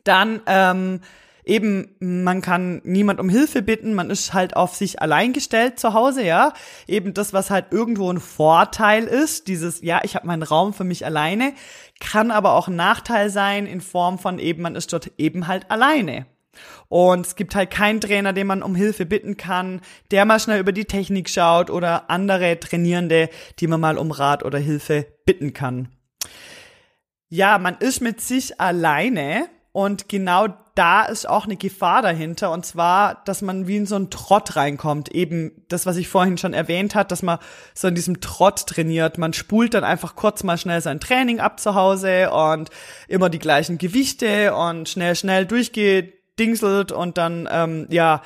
Dann 0.03 0.41
ähm, 0.45 1.01
eben, 1.45 1.95
man 1.99 2.41
kann 2.41 2.81
niemand 2.83 3.19
um 3.19 3.29
Hilfe 3.29 3.61
bitten, 3.61 3.93
man 3.93 4.09
ist 4.09 4.33
halt 4.33 4.55
auf 4.55 4.75
sich 4.75 5.01
allein 5.01 5.33
gestellt 5.33 5.79
zu 5.79 5.93
Hause, 5.93 6.23
ja. 6.23 6.53
Eben 6.87 7.13
das, 7.13 7.33
was 7.33 7.49
halt 7.49 7.67
irgendwo 7.71 8.11
ein 8.11 8.19
Vorteil 8.19 9.05
ist, 9.05 9.47
dieses, 9.47 9.81
ja, 9.81 10.01
ich 10.03 10.15
habe 10.15 10.27
meinen 10.27 10.43
Raum 10.43 10.73
für 10.73 10.83
mich 10.83 11.05
alleine, 11.05 11.53
kann 11.99 12.31
aber 12.31 12.53
auch 12.53 12.67
ein 12.67 12.75
Nachteil 12.75 13.29
sein 13.29 13.65
in 13.65 13.81
Form 13.81 14.19
von 14.19 14.39
eben, 14.39 14.61
man 14.61 14.75
ist 14.75 14.91
dort 14.91 15.11
eben 15.17 15.47
halt 15.47 15.69
alleine. 15.71 16.25
Und 16.87 17.25
es 17.25 17.35
gibt 17.35 17.55
halt 17.55 17.71
keinen 17.71 17.99
Trainer, 18.01 18.33
den 18.33 18.47
man 18.47 18.63
um 18.63 18.75
Hilfe 18.75 19.05
bitten 19.05 19.37
kann, 19.37 19.81
der 20.11 20.25
mal 20.25 20.39
schnell 20.39 20.59
über 20.59 20.71
die 20.71 20.85
Technik 20.85 21.29
schaut 21.29 21.69
oder 21.69 22.09
andere 22.09 22.59
Trainierende, 22.59 23.29
die 23.59 23.67
man 23.67 23.81
mal 23.81 23.97
um 23.97 24.11
Rat 24.11 24.43
oder 24.43 24.59
Hilfe 24.59 25.05
bitten 25.25 25.53
kann. 25.53 25.89
Ja, 27.27 27.57
man 27.57 27.75
ist 27.79 28.01
mit 28.01 28.21
sich 28.21 28.61
alleine 28.61 29.49
und 29.71 30.07
genau 30.07 30.47
da 30.75 31.03
ist 31.03 31.27
auch 31.27 31.45
eine 31.45 31.55
Gefahr 31.55 32.01
dahinter. 32.01 32.51
Und 32.51 32.65
zwar, 32.65 33.21
dass 33.25 33.41
man 33.41 33.65
wie 33.65 33.77
in 33.77 33.85
so 33.85 33.95
einen 33.95 34.09
Trott 34.09 34.55
reinkommt. 34.57 35.09
Eben 35.09 35.63
das, 35.69 35.85
was 35.85 35.95
ich 35.97 36.09
vorhin 36.09 36.37
schon 36.37 36.53
erwähnt 36.53 36.95
hat, 36.95 37.11
dass 37.11 37.23
man 37.23 37.39
so 37.73 37.87
in 37.87 37.95
diesem 37.95 38.19
Trott 38.19 38.67
trainiert. 38.67 39.17
Man 39.17 39.33
spult 39.33 39.73
dann 39.73 39.85
einfach 39.85 40.15
kurz 40.15 40.43
mal 40.43 40.57
schnell 40.57 40.81
sein 40.81 40.99
Training 40.99 41.39
ab 41.39 41.59
zu 41.59 41.75
Hause 41.75 42.29
und 42.31 42.69
immer 43.07 43.29
die 43.29 43.39
gleichen 43.39 43.77
Gewichte 43.77 44.53
und 44.53 44.89
schnell, 44.89 45.15
schnell 45.15 45.45
durchgedingselt 45.45 46.91
und 46.91 47.17
dann, 47.17 47.47
ähm, 47.49 47.87
ja, 47.89 48.21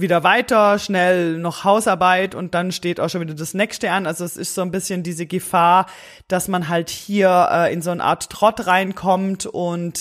wieder 0.00 0.22
weiter, 0.22 0.78
schnell 0.78 1.38
noch 1.38 1.64
Hausarbeit 1.64 2.36
und 2.36 2.54
dann 2.54 2.70
steht 2.70 3.00
auch 3.00 3.08
schon 3.08 3.20
wieder 3.20 3.34
das 3.34 3.52
nächste 3.52 3.90
an. 3.90 4.06
Also 4.06 4.24
es 4.24 4.36
ist 4.36 4.54
so 4.54 4.62
ein 4.62 4.70
bisschen 4.70 5.02
diese 5.02 5.26
Gefahr, 5.26 5.86
dass 6.28 6.46
man 6.46 6.68
halt 6.68 6.88
hier 6.88 7.48
äh, 7.50 7.72
in 7.72 7.82
so 7.82 7.90
eine 7.90 8.04
Art 8.04 8.30
Trott 8.30 8.68
reinkommt 8.68 9.46
und 9.46 9.98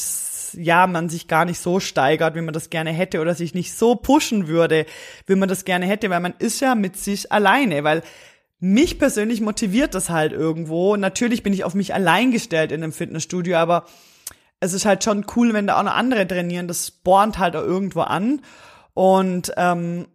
ja, 0.53 0.87
man 0.87 1.09
sich 1.09 1.27
gar 1.27 1.45
nicht 1.45 1.59
so 1.59 1.79
steigert, 1.79 2.35
wie 2.35 2.41
man 2.41 2.53
das 2.53 2.69
gerne 2.69 2.91
hätte 2.91 3.21
oder 3.21 3.35
sich 3.35 3.53
nicht 3.53 3.73
so 3.73 3.95
pushen 3.95 4.47
würde, 4.47 4.85
wie 5.25 5.35
man 5.35 5.49
das 5.49 5.65
gerne 5.65 5.85
hätte, 5.85 6.09
weil 6.09 6.19
man 6.19 6.33
ist 6.39 6.59
ja 6.59 6.75
mit 6.75 6.97
sich 6.97 7.31
alleine, 7.31 7.83
weil 7.83 8.03
mich 8.59 8.97
persönlich 8.97 9.41
motiviert 9.41 9.93
das 9.93 10.09
halt 10.09 10.33
irgendwo. 10.33 10.95
Natürlich 10.95 11.43
bin 11.43 11.53
ich 11.53 11.63
auf 11.63 11.75
mich 11.75 11.93
allein 11.93 12.31
gestellt 12.31 12.71
in 12.71 12.83
einem 12.83 12.91
Fitnessstudio, 12.91 13.57
aber 13.57 13.85
es 14.59 14.73
ist 14.73 14.85
halt 14.85 15.03
schon 15.03 15.25
cool, 15.35 15.53
wenn 15.53 15.67
da 15.67 15.79
auch 15.79 15.83
noch 15.83 15.95
andere 15.95 16.27
trainieren. 16.27 16.67
Das 16.67 16.87
spornt 16.87 17.37
halt 17.37 17.55
auch 17.55 17.63
irgendwo 17.63 18.01
an. 18.01 18.41
Und 18.93 19.51
ähm, 19.57 20.07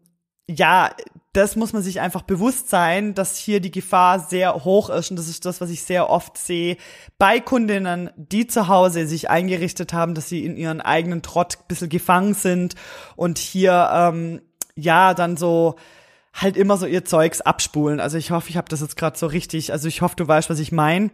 ja, 0.49 0.91
das 1.33 1.57
muss 1.57 1.73
man 1.73 1.83
sich 1.83 2.01
einfach 2.01 2.23
bewusst 2.23 2.69
sein, 2.69 3.15
dass 3.15 3.39
hier 3.39 3.61
die 3.61 3.71
Gefahr 3.71 4.21
sehr 4.21 4.65
hoch 4.65 4.91
ist. 4.91 5.11
Und 5.11 5.17
das 5.17 5.29
ist 5.29 5.47
das, 5.47 5.63
was 5.63 5.71
ich 5.71 5.83
sehr 5.83 6.11
oft 6.11 6.37
sehe 6.37 6.77
bei 7.19 7.41
Kundinnen, 7.41 8.11
die 8.17 8.47
zu 8.47 8.69
Hause 8.69 9.07
sich 9.07 9.31
eingerichtet 9.31 9.95
haben, 9.95 10.15
dass 10.15 10.29
sie 10.29 10.45
in 10.45 10.57
ihren 10.57 10.83
eigenen 10.83 11.23
Trott 11.23 11.57
ein 11.59 11.69
bisschen 11.69 11.89
gefangen 11.89 12.35
sind 12.35 12.75
und 13.17 13.39
hier, 13.39 13.89
ähm, 13.93 14.43
ja, 14.75 15.15
dann 15.15 15.37
so 15.39 15.77
halt 16.35 16.57
immer 16.57 16.77
so 16.77 16.87
ihr 16.87 17.05
Zeugs 17.05 17.41
abspulen. 17.41 18.01
Also 18.01 18.17
ich 18.17 18.31
hoffe, 18.31 18.49
ich 18.49 18.57
habe 18.57 18.69
das 18.69 18.81
jetzt 18.81 18.97
gerade 18.97 19.19
so 19.19 19.27
richtig. 19.27 19.73
Also 19.73 19.89
ich 19.89 20.01
hoffe, 20.01 20.17
du 20.17 20.27
weißt, 20.27 20.49
was 20.51 20.59
ich 20.59 20.73
meine. 20.73 21.11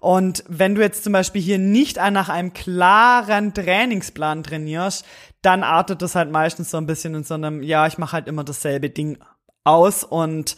Und 0.00 0.44
wenn 0.48 0.74
du 0.74 0.80
jetzt 0.80 1.04
zum 1.04 1.12
Beispiel 1.12 1.42
hier 1.42 1.58
nicht 1.58 1.96
nach 1.96 2.28
einem 2.28 2.52
klaren 2.52 3.52
Trainingsplan 3.52 4.42
trainierst, 4.42 5.04
dann 5.42 5.62
artet 5.62 6.00
das 6.00 6.14
halt 6.14 6.30
meistens 6.30 6.70
so 6.70 6.78
ein 6.78 6.86
bisschen 6.86 7.14
in 7.14 7.24
so 7.24 7.34
einem, 7.34 7.62
ja, 7.62 7.86
ich 7.86 7.98
mache 7.98 8.12
halt 8.12 8.28
immer 8.28 8.44
dasselbe 8.44 8.88
Ding 8.88 9.18
aus 9.64 10.04
und 10.04 10.56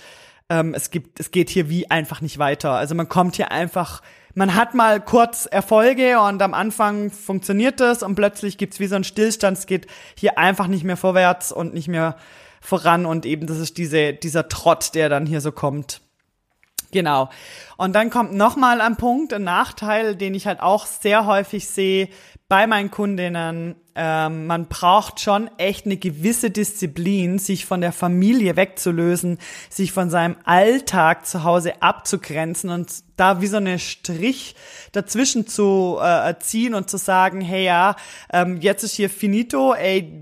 ähm, 0.48 0.74
es 0.74 0.90
gibt, 0.90 1.20
es 1.20 1.30
geht 1.30 1.50
hier 1.50 1.68
wie 1.68 1.90
einfach 1.90 2.20
nicht 2.20 2.38
weiter. 2.38 2.72
Also 2.72 2.94
man 2.94 3.08
kommt 3.08 3.36
hier 3.36 3.50
einfach, 3.50 4.02
man 4.34 4.54
hat 4.54 4.74
mal 4.74 5.00
kurz 5.00 5.46
Erfolge 5.46 6.20
und 6.20 6.42
am 6.42 6.54
Anfang 6.54 7.10
funktioniert 7.10 7.80
das 7.80 8.02
und 8.02 8.14
plötzlich 8.14 8.58
gibt's 8.58 8.80
wie 8.80 8.86
so 8.86 8.94
einen 8.94 9.04
Stillstand. 9.04 9.58
Es 9.58 9.66
geht 9.66 9.86
hier 10.16 10.38
einfach 10.38 10.66
nicht 10.66 10.84
mehr 10.84 10.96
vorwärts 10.96 11.52
und 11.52 11.74
nicht 11.74 11.88
mehr 11.88 12.16
voran 12.60 13.06
und 13.06 13.26
eben 13.26 13.46
das 13.46 13.58
ist 13.58 13.78
diese, 13.78 14.14
dieser 14.14 14.48
Trott, 14.48 14.94
der 14.94 15.08
dann 15.08 15.26
hier 15.26 15.40
so 15.40 15.52
kommt. 15.52 16.00
Genau. 16.94 17.28
Und 17.76 17.92
dann 17.96 18.08
kommt 18.08 18.34
nochmal 18.34 18.80
ein 18.80 18.96
Punkt, 18.96 19.32
ein 19.32 19.42
Nachteil, 19.42 20.14
den 20.14 20.32
ich 20.32 20.46
halt 20.46 20.60
auch 20.60 20.86
sehr 20.86 21.26
häufig 21.26 21.68
sehe 21.68 22.08
bei 22.48 22.68
meinen 22.68 22.92
Kundinnen. 22.92 23.74
Ähm, 23.96 24.46
man 24.46 24.68
braucht 24.68 25.18
schon 25.18 25.50
echt 25.58 25.86
eine 25.86 25.96
gewisse 25.96 26.50
Disziplin, 26.50 27.40
sich 27.40 27.66
von 27.66 27.80
der 27.80 27.90
Familie 27.90 28.54
wegzulösen, 28.54 29.38
sich 29.70 29.90
von 29.90 30.08
seinem 30.08 30.36
Alltag 30.44 31.26
zu 31.26 31.42
Hause 31.42 31.82
abzugrenzen 31.82 32.70
und 32.70 32.92
da 33.16 33.40
wie 33.40 33.48
so 33.48 33.56
eine 33.56 33.80
Strich 33.80 34.54
dazwischen 34.92 35.48
zu 35.48 35.98
äh, 36.00 36.34
ziehen 36.38 36.74
und 36.74 36.88
zu 36.88 36.96
sagen, 36.96 37.40
hey 37.40 37.64
ja, 37.64 37.96
ähm, 38.32 38.60
jetzt 38.60 38.84
ist 38.84 38.94
hier 38.94 39.10
finito, 39.10 39.74
ey, 39.74 40.12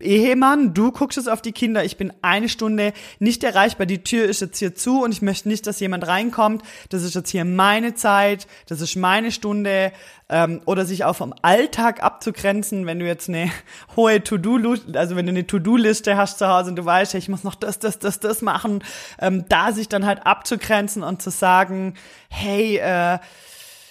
Ehemann, 0.00 0.74
du 0.74 0.92
guckst 0.92 1.16
jetzt 1.16 1.28
auf 1.28 1.42
die 1.42 1.52
Kinder, 1.52 1.84
ich 1.84 1.96
bin 1.96 2.12
eine 2.22 2.48
Stunde 2.48 2.92
nicht 3.18 3.42
erreichbar, 3.44 3.86
die 3.86 4.02
Tür 4.02 4.26
ist 4.26 4.40
jetzt 4.40 4.58
hier 4.58 4.74
zu 4.74 5.02
und 5.02 5.12
ich 5.12 5.22
möchte 5.22 5.48
nicht, 5.48 5.66
dass 5.66 5.80
jemand 5.80 6.06
reinkommt. 6.06 6.62
Das 6.88 7.02
ist 7.02 7.14
jetzt 7.14 7.30
hier 7.30 7.44
meine 7.44 7.94
Zeit, 7.94 8.46
das 8.66 8.80
ist 8.80 8.96
meine 8.96 9.32
Stunde. 9.32 9.92
Ähm, 10.30 10.60
oder 10.66 10.84
sich 10.84 11.06
auch 11.06 11.16
vom 11.16 11.32
Alltag 11.40 12.02
abzugrenzen, 12.02 12.84
wenn 12.84 12.98
du 12.98 13.06
jetzt 13.06 13.30
eine 13.30 13.50
hohe 13.96 14.22
To-Do, 14.22 14.74
also 14.92 15.16
wenn 15.16 15.24
du 15.24 15.30
eine 15.30 15.46
To-Do-Liste 15.46 16.18
hast 16.18 16.38
zu 16.38 16.46
Hause 16.48 16.68
und 16.68 16.76
du 16.76 16.84
weißt, 16.84 17.14
ich 17.14 17.30
muss 17.30 17.44
noch 17.44 17.54
das, 17.54 17.78
das, 17.78 17.98
das, 17.98 18.20
das 18.20 18.42
machen, 18.42 18.84
ähm, 19.20 19.46
da 19.48 19.72
sich 19.72 19.88
dann 19.88 20.04
halt 20.04 20.26
abzugrenzen 20.26 21.02
und 21.02 21.22
zu 21.22 21.30
sagen, 21.30 21.94
hey, 22.28 22.76
äh, 22.76 23.18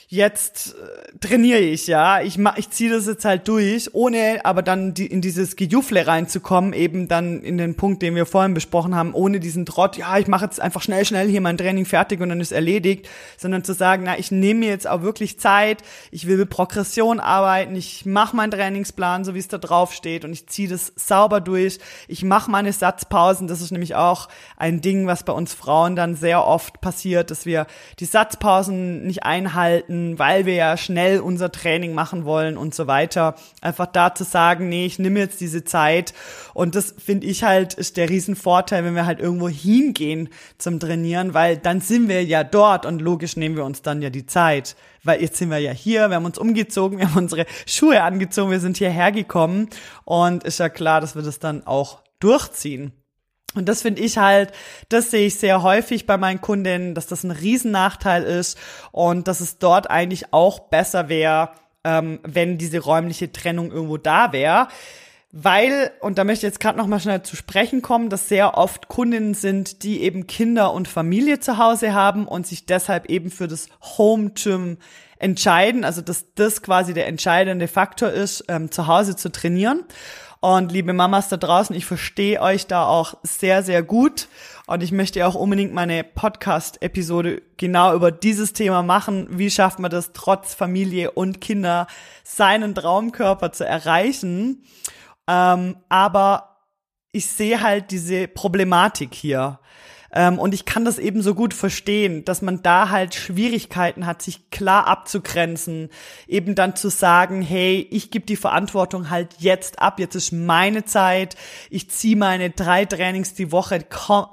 jetzt 0.09 0.73
äh, 0.75 1.17
trainiere 1.19 1.59
ich, 1.59 1.87
ja. 1.87 2.21
Ich 2.21 2.37
mach, 2.37 2.57
ich 2.57 2.69
ziehe 2.69 2.89
das 2.89 3.07
jetzt 3.07 3.25
halt 3.25 3.45
durch, 3.49 3.93
ohne 3.93 4.45
aber 4.45 4.61
dann 4.61 4.93
die, 4.93 5.05
in 5.05 5.19
dieses 5.21 5.57
Gejufle 5.57 6.07
reinzukommen, 6.07 6.71
eben 6.71 7.09
dann 7.09 7.41
in 7.41 7.57
den 7.57 7.75
Punkt, 7.75 8.01
den 8.01 8.15
wir 8.15 8.25
vorhin 8.25 8.53
besprochen 8.53 8.95
haben, 8.95 9.13
ohne 9.13 9.41
diesen 9.41 9.65
Trott, 9.65 9.97
ja, 9.97 10.17
ich 10.17 10.27
mache 10.27 10.45
jetzt 10.45 10.61
einfach 10.61 10.81
schnell, 10.81 11.03
schnell 11.03 11.27
hier 11.27 11.41
mein 11.41 11.57
Training 11.57 11.85
fertig 11.85 12.21
und 12.21 12.29
dann 12.29 12.39
ist 12.39 12.53
erledigt, 12.53 13.09
sondern 13.37 13.65
zu 13.65 13.73
sagen, 13.73 14.03
na, 14.05 14.17
ich 14.17 14.31
nehme 14.31 14.61
mir 14.61 14.69
jetzt 14.69 14.87
auch 14.87 15.01
wirklich 15.01 15.39
Zeit, 15.39 15.83
ich 16.09 16.25
will 16.25 16.37
mit 16.37 16.49
Progression 16.49 17.19
arbeiten, 17.19 17.75
ich 17.75 18.05
mache 18.05 18.35
meinen 18.35 18.51
Trainingsplan, 18.51 19.25
so 19.25 19.35
wie 19.35 19.39
es 19.39 19.49
da 19.49 19.57
drauf 19.57 19.93
steht 19.93 20.23
und 20.23 20.31
ich 20.31 20.47
ziehe 20.47 20.69
das 20.69 20.93
sauber 20.95 21.41
durch, 21.41 21.79
ich 22.07 22.23
mache 22.23 22.49
meine 22.49 22.71
Satzpausen, 22.71 23.49
das 23.49 23.59
ist 23.59 23.71
nämlich 23.71 23.95
auch 23.95 24.29
ein 24.55 24.79
Ding, 24.79 25.05
was 25.05 25.23
bei 25.23 25.33
uns 25.33 25.53
Frauen 25.53 25.97
dann 25.97 26.15
sehr 26.15 26.45
oft 26.45 26.79
passiert, 26.79 27.29
dass 27.29 27.45
wir 27.45 27.67
die 27.99 28.05
Satzpausen 28.05 29.05
nicht 29.05 29.23
einhalten, 29.23 29.96
finden, 29.97 30.19
weil 30.19 30.45
wir 30.45 30.55
ja 30.55 30.77
schnell 30.77 31.19
unser 31.19 31.51
Training 31.51 31.93
machen 31.93 32.25
wollen 32.25 32.57
und 32.57 32.75
so 32.75 32.87
weiter. 32.87 33.35
Einfach 33.61 33.87
da 33.87 34.13
zu 34.13 34.23
sagen, 34.23 34.69
nee, 34.69 34.85
ich 34.85 34.99
nehme 34.99 35.19
jetzt 35.19 35.41
diese 35.41 35.63
Zeit. 35.63 36.13
Und 36.53 36.75
das 36.75 36.93
finde 36.97 37.27
ich 37.27 37.43
halt, 37.43 37.73
ist 37.73 37.97
der 37.97 38.09
Riesenvorteil, 38.09 38.83
wenn 38.83 38.95
wir 38.95 39.05
halt 39.05 39.19
irgendwo 39.19 39.49
hingehen 39.49 40.29
zum 40.57 40.79
Trainieren, 40.79 41.33
weil 41.33 41.57
dann 41.57 41.81
sind 41.81 42.07
wir 42.07 42.23
ja 42.23 42.43
dort 42.43 42.85
und 42.85 43.01
logisch 43.01 43.37
nehmen 43.37 43.55
wir 43.55 43.65
uns 43.65 43.81
dann 43.81 44.01
ja 44.01 44.09
die 44.09 44.25
Zeit. 44.25 44.75
Weil 45.03 45.21
jetzt 45.21 45.37
sind 45.37 45.49
wir 45.49 45.59
ja 45.59 45.71
hier, 45.71 46.09
wir 46.09 46.15
haben 46.15 46.25
uns 46.25 46.37
umgezogen, 46.37 46.97
wir 46.99 47.09
haben 47.09 47.17
unsere 47.17 47.45
Schuhe 47.65 48.01
angezogen, 48.03 48.51
wir 48.51 48.59
sind 48.59 48.77
hierher 48.77 49.11
gekommen 49.11 49.69
und 50.05 50.43
ist 50.43 50.59
ja 50.59 50.69
klar, 50.69 51.01
dass 51.01 51.15
wir 51.15 51.23
das 51.23 51.39
dann 51.39 51.65
auch 51.65 51.99
durchziehen. 52.19 52.91
Und 53.57 53.67
das 53.67 53.81
finde 53.81 54.01
ich 54.01 54.17
halt, 54.17 54.51
das 54.89 55.11
sehe 55.11 55.27
ich 55.27 55.35
sehr 55.35 55.63
häufig 55.63 56.05
bei 56.05 56.17
meinen 56.17 56.41
Kundinnen, 56.41 56.95
dass 56.95 57.07
das 57.07 57.23
ein 57.23 57.31
Riesennachteil 57.31 58.23
ist 58.23 58.57
und 58.91 59.27
dass 59.27 59.41
es 59.41 59.59
dort 59.59 59.89
eigentlich 59.89 60.33
auch 60.33 60.59
besser 60.59 61.09
wäre, 61.09 61.49
ähm, 61.83 62.19
wenn 62.23 62.57
diese 62.57 62.79
räumliche 62.79 63.31
Trennung 63.31 63.71
irgendwo 63.71 63.97
da 63.97 64.31
wäre. 64.31 64.67
Weil, 65.31 65.91
und 65.99 66.17
da 66.17 66.23
möchte 66.23 66.47
ich 66.47 66.51
jetzt 66.51 66.59
gerade 66.61 66.77
noch 66.77 66.87
mal 66.87 67.01
schnell 67.01 67.21
zu 67.21 67.35
sprechen 67.35 67.81
kommen, 67.81 68.09
dass 68.09 68.29
sehr 68.29 68.57
oft 68.57 68.87
Kundinnen 68.87 69.33
sind, 69.33 69.83
die 69.83 70.01
eben 70.01 70.25
Kinder 70.25 70.73
und 70.73 70.87
Familie 70.87 71.39
zu 71.39 71.57
Hause 71.57 71.93
haben 71.93 72.27
und 72.27 72.47
sich 72.47 72.65
deshalb 72.65 73.09
eben 73.09 73.29
für 73.29 73.47
das 73.47 73.67
Home 73.97 74.31
Gym 74.31 74.77
entscheiden, 75.19 75.83
also 75.83 76.01
dass 76.01 76.33
das 76.35 76.61
quasi 76.61 76.93
der 76.93 77.07
entscheidende 77.07 77.67
Faktor 77.67 78.09
ist, 78.09 78.45
ähm, 78.47 78.71
zu 78.71 78.87
Hause 78.87 79.15
zu 79.15 79.31
trainieren. 79.31 79.83
Und 80.39 80.71
liebe 80.71 80.93
Mamas 80.93 81.29
da 81.29 81.37
draußen, 81.37 81.75
ich 81.75 81.85
verstehe 81.85 82.41
euch 82.41 82.67
da 82.67 82.85
auch 82.85 83.15
sehr, 83.23 83.63
sehr 83.63 83.81
gut. 83.81 84.27
Und 84.67 84.83
ich 84.83 84.91
möchte 84.91 85.25
auch 85.25 85.35
unbedingt 85.35 85.73
meine 85.73 86.03
Podcast-Episode 86.03 87.41
genau 87.57 87.95
über 87.95 88.11
dieses 88.11 88.53
Thema 88.53 88.83
machen. 88.83 89.27
Wie 89.31 89.49
schafft 89.49 89.79
man 89.79 89.89
das 89.89 90.11
trotz 90.13 90.53
Familie 90.53 91.11
und 91.11 91.41
Kinder, 91.41 91.87
seinen 92.23 92.75
Traumkörper 92.75 93.51
zu 93.51 93.65
erreichen? 93.65 94.63
Ähm, 95.27 95.77
aber 95.89 96.57
ich 97.11 97.25
sehe 97.25 97.61
halt 97.61 97.91
diese 97.91 98.27
Problematik 98.27 99.15
hier. 99.15 99.59
Ähm, 100.13 100.39
und 100.39 100.53
ich 100.53 100.65
kann 100.65 100.85
das 100.85 100.99
eben 100.99 101.21
so 101.21 101.35
gut 101.35 101.53
verstehen, 101.53 102.23
dass 102.25 102.41
man 102.41 102.61
da 102.63 102.89
halt 102.89 103.15
Schwierigkeiten 103.15 104.05
hat, 104.05 104.21
sich 104.21 104.49
klar 104.49 104.87
abzugrenzen, 104.87 105.89
eben 106.27 106.55
dann 106.55 106.75
zu 106.75 106.89
sagen, 106.89 107.41
hey, 107.41 107.87
ich 107.91 108.11
gebe 108.11 108.25
die 108.25 108.35
Verantwortung 108.35 109.09
halt 109.09 109.35
jetzt 109.39 109.79
ab, 109.79 109.99
jetzt 109.99 110.15
ist 110.15 110.31
meine 110.31 110.85
Zeit, 110.85 111.35
ich 111.69 111.89
ziehe 111.89 112.15
meine 112.15 112.49
drei 112.49 112.85
Trainings 112.85 113.33
die 113.33 113.51
Woche 113.51 113.85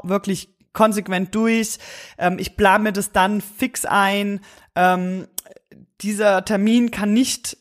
wirklich 0.03 0.55
konsequent 0.73 1.35
durch, 1.35 1.79
ähm, 2.19 2.39
ich 2.39 2.57
plane 2.57 2.85
mir 2.85 2.93
das 2.93 3.13
dann 3.13 3.41
fix 3.41 3.85
ein, 3.85 4.41
ähm, 4.75 5.27
dieser 6.01 6.45
Termin 6.45 6.91
kann 6.91 7.13
nicht 7.13 7.57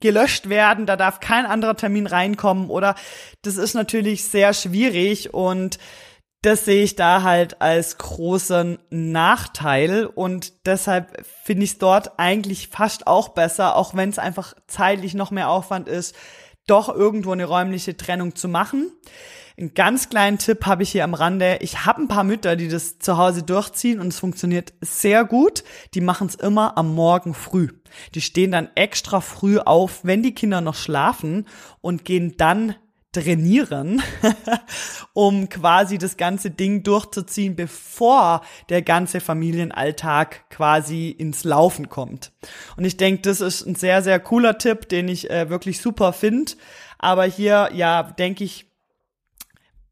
gelöscht 0.00 0.48
werden, 0.48 0.86
da 0.86 0.96
darf 0.96 1.20
kein 1.20 1.46
anderer 1.46 1.76
Termin 1.76 2.06
reinkommen 2.06 2.68
oder 2.68 2.94
das 3.42 3.56
ist 3.56 3.74
natürlich 3.74 4.24
sehr 4.24 4.52
schwierig 4.52 5.32
und 5.32 5.78
das 6.44 6.66
sehe 6.66 6.84
ich 6.84 6.94
da 6.94 7.22
halt 7.22 7.62
als 7.62 7.96
großen 7.96 8.78
Nachteil 8.90 10.04
und 10.04 10.66
deshalb 10.66 11.24
finde 11.42 11.64
ich 11.64 11.72
es 11.72 11.78
dort 11.78 12.18
eigentlich 12.18 12.68
fast 12.68 13.06
auch 13.06 13.30
besser, 13.30 13.76
auch 13.76 13.94
wenn 13.94 14.10
es 14.10 14.18
einfach 14.18 14.54
zeitlich 14.66 15.14
noch 15.14 15.30
mehr 15.30 15.48
Aufwand 15.48 15.88
ist, 15.88 16.14
doch 16.66 16.94
irgendwo 16.94 17.32
eine 17.32 17.46
räumliche 17.46 17.96
Trennung 17.96 18.34
zu 18.34 18.48
machen. 18.48 18.92
Einen 19.56 19.72
ganz 19.72 20.10
kleinen 20.10 20.38
Tipp 20.38 20.66
habe 20.66 20.82
ich 20.82 20.90
hier 20.90 21.04
am 21.04 21.14
Rande. 21.14 21.58
Ich 21.60 21.86
habe 21.86 22.02
ein 22.02 22.08
paar 22.08 22.24
Mütter, 22.24 22.56
die 22.56 22.68
das 22.68 22.98
zu 22.98 23.16
Hause 23.16 23.42
durchziehen 23.44 24.00
und 24.00 24.08
es 24.08 24.18
funktioniert 24.18 24.74
sehr 24.80 25.24
gut. 25.24 25.64
Die 25.94 26.00
machen 26.00 26.26
es 26.26 26.34
immer 26.34 26.76
am 26.76 26.94
Morgen 26.94 27.34
früh. 27.34 27.68
Die 28.14 28.20
stehen 28.20 28.50
dann 28.50 28.68
extra 28.74 29.20
früh 29.20 29.58
auf, 29.58 30.00
wenn 30.02 30.22
die 30.22 30.34
Kinder 30.34 30.60
noch 30.60 30.74
schlafen 30.74 31.46
und 31.80 32.04
gehen 32.04 32.36
dann 32.36 32.74
trainieren, 33.14 34.02
um 35.14 35.48
quasi 35.48 35.96
das 35.98 36.16
ganze 36.16 36.50
Ding 36.50 36.82
durchzuziehen, 36.82 37.56
bevor 37.56 38.42
der 38.68 38.82
ganze 38.82 39.20
Familienalltag 39.20 40.50
quasi 40.50 41.08
ins 41.10 41.44
Laufen 41.44 41.88
kommt. 41.88 42.32
Und 42.76 42.84
ich 42.84 42.96
denke, 42.96 43.22
das 43.22 43.40
ist 43.40 43.66
ein 43.66 43.74
sehr, 43.76 44.02
sehr 44.02 44.20
cooler 44.20 44.58
Tipp, 44.58 44.88
den 44.88 45.08
ich 45.08 45.30
äh, 45.30 45.48
wirklich 45.48 45.80
super 45.80 46.12
finde. 46.12 46.52
Aber 46.98 47.24
hier, 47.24 47.70
ja, 47.72 48.02
denke 48.02 48.44
ich, 48.44 48.66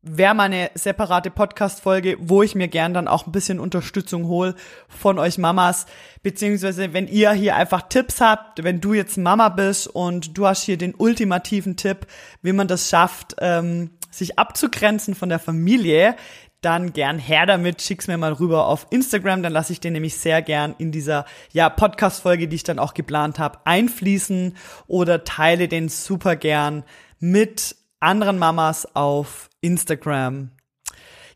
wäre 0.03 0.35
mal 0.35 0.45
eine 0.45 0.71
separate 0.75 1.31
Podcast-Folge, 1.31 2.17
wo 2.19 2.43
ich 2.43 2.57
mir 2.57 2.67
gern 2.67 2.93
dann 2.93 3.07
auch 3.07 3.27
ein 3.27 3.33
bisschen 3.33 3.61
Unterstützung 3.61 4.27
hole 4.27 4.57
von 4.89 5.19
euch 5.19 5.39
Mamas, 5.39 5.87
beziehungsweise 6.25 6.93
wenn 6.93 7.07
ihr 7.07 7.33
hier 7.33 7.55
einfach 7.55 7.83
Tipps 7.83 8.21
habt, 8.21 8.65
wenn 8.65 8.81
du 8.81 8.95
jetzt 8.95 9.17
Mama 9.17 9.49
bist 9.49 9.87
und 9.87 10.37
du 10.37 10.47
hast 10.47 10.65
hier 10.65 10.77
den 10.77 10.95
ultimativen 10.97 11.77
Tipp, 11.77 12.07
wie 12.43 12.53
man 12.53 12.67
das 12.67 12.89
schafft, 12.91 13.37
ähm, 13.39 13.91
sich 14.11 14.39
abzugrenzen 14.39 15.15
von 15.15 15.29
der 15.29 15.39
Familie, 15.39 16.17
dann 16.63 16.93
gern 16.93 17.19
her 17.19 17.47
damit, 17.47 17.83
schick's 17.83 18.07
mir 18.07 18.19
mal 18.19 18.33
rüber 18.33 18.67
auf 18.67 18.87
Instagram, 18.91 19.43
dann 19.43 19.53
lasse 19.53 19.73
ich 19.73 19.81
den 19.81 19.93
nämlich 19.93 20.17
sehr 20.17 20.43
gern 20.43 20.75
in 20.79 20.93
dieser 20.93 21.27
ja 21.53 21.69
Podcast-Folge, 21.69 22.49
die 22.49 22.57
ich 22.57 22.65
dann 22.65 22.79
auch 22.79 22.95
geplant 22.95 23.39
habe, 23.39 23.59
einfließen. 23.65 24.57
Oder 24.87 25.25
teile 25.25 25.67
den 25.67 25.89
super 25.89 26.37
gern 26.37 26.85
mit 27.19 27.77
anderen 27.99 28.39
Mamas 28.39 28.87
auf 28.95 29.51
Instagram. 29.63 30.51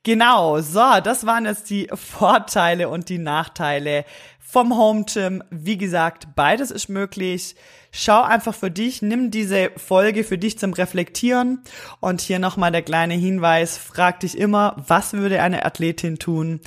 Genau, 0.02 0.60
so, 0.60 1.00
das 1.02 1.26
waren 1.26 1.46
jetzt 1.46 1.68
die 1.68 1.88
Vorteile 1.92 2.88
und 2.88 3.08
die 3.08 3.18
Nachteile 3.18 4.04
vom 4.38 4.76
Home 4.76 5.04
Gym. 5.04 5.42
Wie 5.50 5.76
gesagt, 5.76 6.28
beides 6.36 6.70
ist 6.70 6.88
möglich. 6.88 7.56
Schau 7.90 8.22
einfach 8.22 8.54
für 8.54 8.70
dich, 8.70 9.02
nimm 9.02 9.32
diese 9.32 9.72
Folge 9.76 10.22
für 10.22 10.38
dich 10.38 10.58
zum 10.58 10.72
Reflektieren. 10.72 11.62
Und 11.98 12.20
hier 12.20 12.38
nochmal 12.38 12.70
der 12.70 12.82
kleine 12.82 13.14
Hinweis, 13.14 13.76
frag 13.76 14.20
dich 14.20 14.38
immer, 14.38 14.76
was 14.86 15.12
würde 15.12 15.42
eine 15.42 15.64
Athletin 15.64 16.20
tun? 16.20 16.60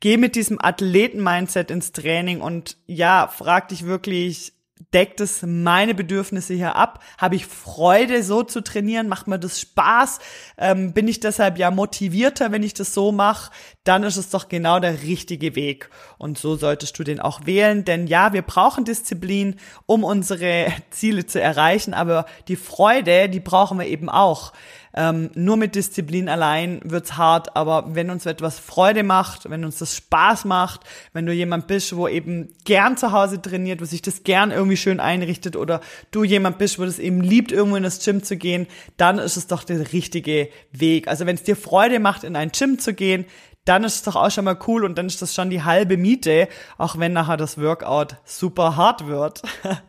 Geh 0.00 0.16
mit 0.16 0.34
diesem 0.34 0.58
Athleten-Mindset 0.58 1.70
ins 1.70 1.92
Training 1.92 2.40
und 2.40 2.78
ja, 2.86 3.28
frag 3.28 3.68
dich 3.68 3.84
wirklich, 3.84 4.55
deckt 4.92 5.20
es 5.20 5.42
meine 5.42 5.94
Bedürfnisse 5.94 6.54
hier 6.54 6.76
ab? 6.76 7.02
Habe 7.18 7.36
ich 7.36 7.46
Freude, 7.46 8.22
so 8.22 8.42
zu 8.42 8.62
trainieren? 8.62 9.08
Macht 9.08 9.26
mir 9.26 9.38
das 9.38 9.60
Spaß? 9.60 10.18
Ähm, 10.58 10.92
bin 10.92 11.08
ich 11.08 11.20
deshalb 11.20 11.58
ja 11.58 11.70
motivierter, 11.70 12.52
wenn 12.52 12.62
ich 12.62 12.74
das 12.74 12.94
so 12.94 13.12
mache? 13.12 13.50
Dann 13.86 14.02
ist 14.02 14.16
es 14.16 14.30
doch 14.30 14.48
genau 14.48 14.80
der 14.80 15.02
richtige 15.02 15.54
Weg. 15.54 15.90
Und 16.18 16.38
so 16.38 16.56
solltest 16.56 16.98
du 16.98 17.04
den 17.04 17.20
auch 17.20 17.46
wählen. 17.46 17.84
Denn 17.84 18.08
ja, 18.08 18.32
wir 18.32 18.42
brauchen 18.42 18.84
Disziplin, 18.84 19.56
um 19.86 20.02
unsere 20.02 20.66
Ziele 20.90 21.26
zu 21.26 21.40
erreichen. 21.40 21.94
Aber 21.94 22.26
die 22.48 22.56
Freude, 22.56 23.28
die 23.28 23.40
brauchen 23.40 23.78
wir 23.78 23.86
eben 23.86 24.08
auch. 24.08 24.52
Ähm, 24.98 25.30
nur 25.34 25.58
mit 25.58 25.74
Disziplin 25.74 26.26
allein 26.26 26.80
wird's 26.82 27.18
hart, 27.18 27.54
aber 27.54 27.94
wenn 27.94 28.08
uns 28.08 28.24
etwas 28.24 28.58
Freude 28.58 29.02
macht, 29.02 29.48
wenn 29.50 29.62
uns 29.62 29.76
das 29.76 29.94
Spaß 29.94 30.46
macht, 30.46 30.80
wenn 31.12 31.26
du 31.26 31.34
jemand 31.34 31.66
bist, 31.66 31.94
wo 31.94 32.08
eben 32.08 32.54
gern 32.64 32.96
zu 32.96 33.12
Hause 33.12 33.42
trainiert, 33.42 33.82
wo 33.82 33.84
sich 33.84 34.00
das 34.00 34.24
gern 34.24 34.52
irgendwie 34.52 34.78
schön 34.78 34.98
einrichtet 34.98 35.54
oder 35.54 35.82
du 36.12 36.24
jemand 36.24 36.56
bist, 36.56 36.78
wo 36.78 36.84
das 36.86 36.98
eben 36.98 37.20
liebt, 37.20 37.52
irgendwo 37.52 37.76
in 37.76 37.82
das 37.82 38.02
Gym 38.02 38.22
zu 38.22 38.38
gehen, 38.38 38.66
dann 38.96 39.18
ist 39.18 39.36
es 39.36 39.46
doch 39.46 39.64
der 39.64 39.92
richtige 39.92 40.48
Weg. 40.72 41.08
Also 41.08 41.26
wenn 41.26 41.36
es 41.36 41.42
dir 41.42 41.56
Freude 41.56 42.00
macht, 42.00 42.24
in 42.24 42.34
ein 42.34 42.50
Gym 42.50 42.78
zu 42.78 42.94
gehen, 42.94 43.26
dann 43.66 43.84
ist 43.84 43.96
es 43.96 44.02
doch 44.02 44.16
auch 44.16 44.30
schon 44.30 44.46
mal 44.46 44.58
cool 44.66 44.84
und 44.84 44.96
dann 44.96 45.06
ist 45.06 45.20
das 45.20 45.34
schon 45.34 45.50
die 45.50 45.62
halbe 45.62 45.98
Miete, 45.98 46.48
auch 46.78 46.98
wenn 46.98 47.12
nachher 47.12 47.36
das 47.36 47.60
Workout 47.60 48.16
super 48.24 48.76
hart 48.76 49.06
wird. 49.06 49.42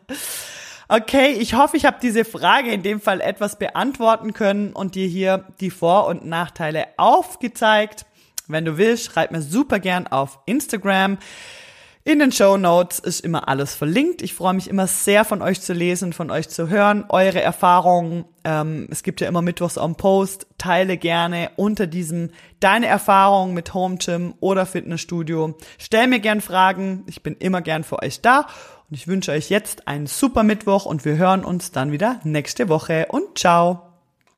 Okay, 0.90 1.32
ich 1.32 1.52
hoffe, 1.52 1.76
ich 1.76 1.84
habe 1.84 1.98
diese 2.00 2.24
Frage 2.24 2.72
in 2.72 2.82
dem 2.82 2.98
Fall 2.98 3.20
etwas 3.20 3.58
beantworten 3.58 4.32
können 4.32 4.72
und 4.72 4.94
dir 4.94 5.06
hier 5.06 5.44
die 5.60 5.68
Vor- 5.68 6.06
und 6.06 6.24
Nachteile 6.24 6.86
aufgezeigt. 6.96 8.06
Wenn 8.46 8.64
du 8.64 8.78
willst, 8.78 9.04
schreib 9.04 9.30
mir 9.30 9.42
super 9.42 9.80
gern 9.80 10.06
auf 10.06 10.38
Instagram. 10.46 11.18
In 12.08 12.20
den 12.20 12.32
Show 12.32 12.56
Notes 12.56 13.00
ist 13.00 13.20
immer 13.20 13.48
alles 13.48 13.74
verlinkt. 13.74 14.22
Ich 14.22 14.32
freue 14.32 14.54
mich 14.54 14.70
immer 14.70 14.86
sehr 14.86 15.26
von 15.26 15.42
euch 15.42 15.60
zu 15.60 15.74
lesen, 15.74 16.14
von 16.14 16.30
euch 16.30 16.48
zu 16.48 16.70
hören, 16.70 17.04
eure 17.10 17.42
Erfahrungen. 17.42 18.24
Ähm, 18.44 18.88
es 18.90 19.02
gibt 19.02 19.20
ja 19.20 19.28
immer 19.28 19.42
Mittwochs 19.42 19.76
on 19.76 19.94
Post. 19.94 20.46
Teile 20.56 20.96
gerne 20.96 21.50
unter 21.56 21.86
diesem 21.86 22.30
deine 22.60 22.86
Erfahrungen 22.86 23.52
mit 23.52 23.74
Home 23.74 23.98
Gym 23.98 24.32
oder 24.40 24.64
Fitnessstudio. 24.64 25.58
Stell 25.76 26.06
mir 26.06 26.20
gern 26.20 26.40
Fragen. 26.40 27.04
Ich 27.08 27.22
bin 27.22 27.36
immer 27.36 27.60
gern 27.60 27.84
für 27.84 28.02
euch 28.02 28.22
da. 28.22 28.46
Und 28.88 28.96
ich 28.96 29.06
wünsche 29.06 29.32
euch 29.32 29.50
jetzt 29.50 29.86
einen 29.86 30.06
super 30.06 30.44
Mittwoch 30.44 30.86
und 30.86 31.04
wir 31.04 31.18
hören 31.18 31.44
uns 31.44 31.72
dann 31.72 31.92
wieder 31.92 32.20
nächste 32.24 32.70
Woche 32.70 33.08
und 33.10 33.36
ciao. 33.36 33.87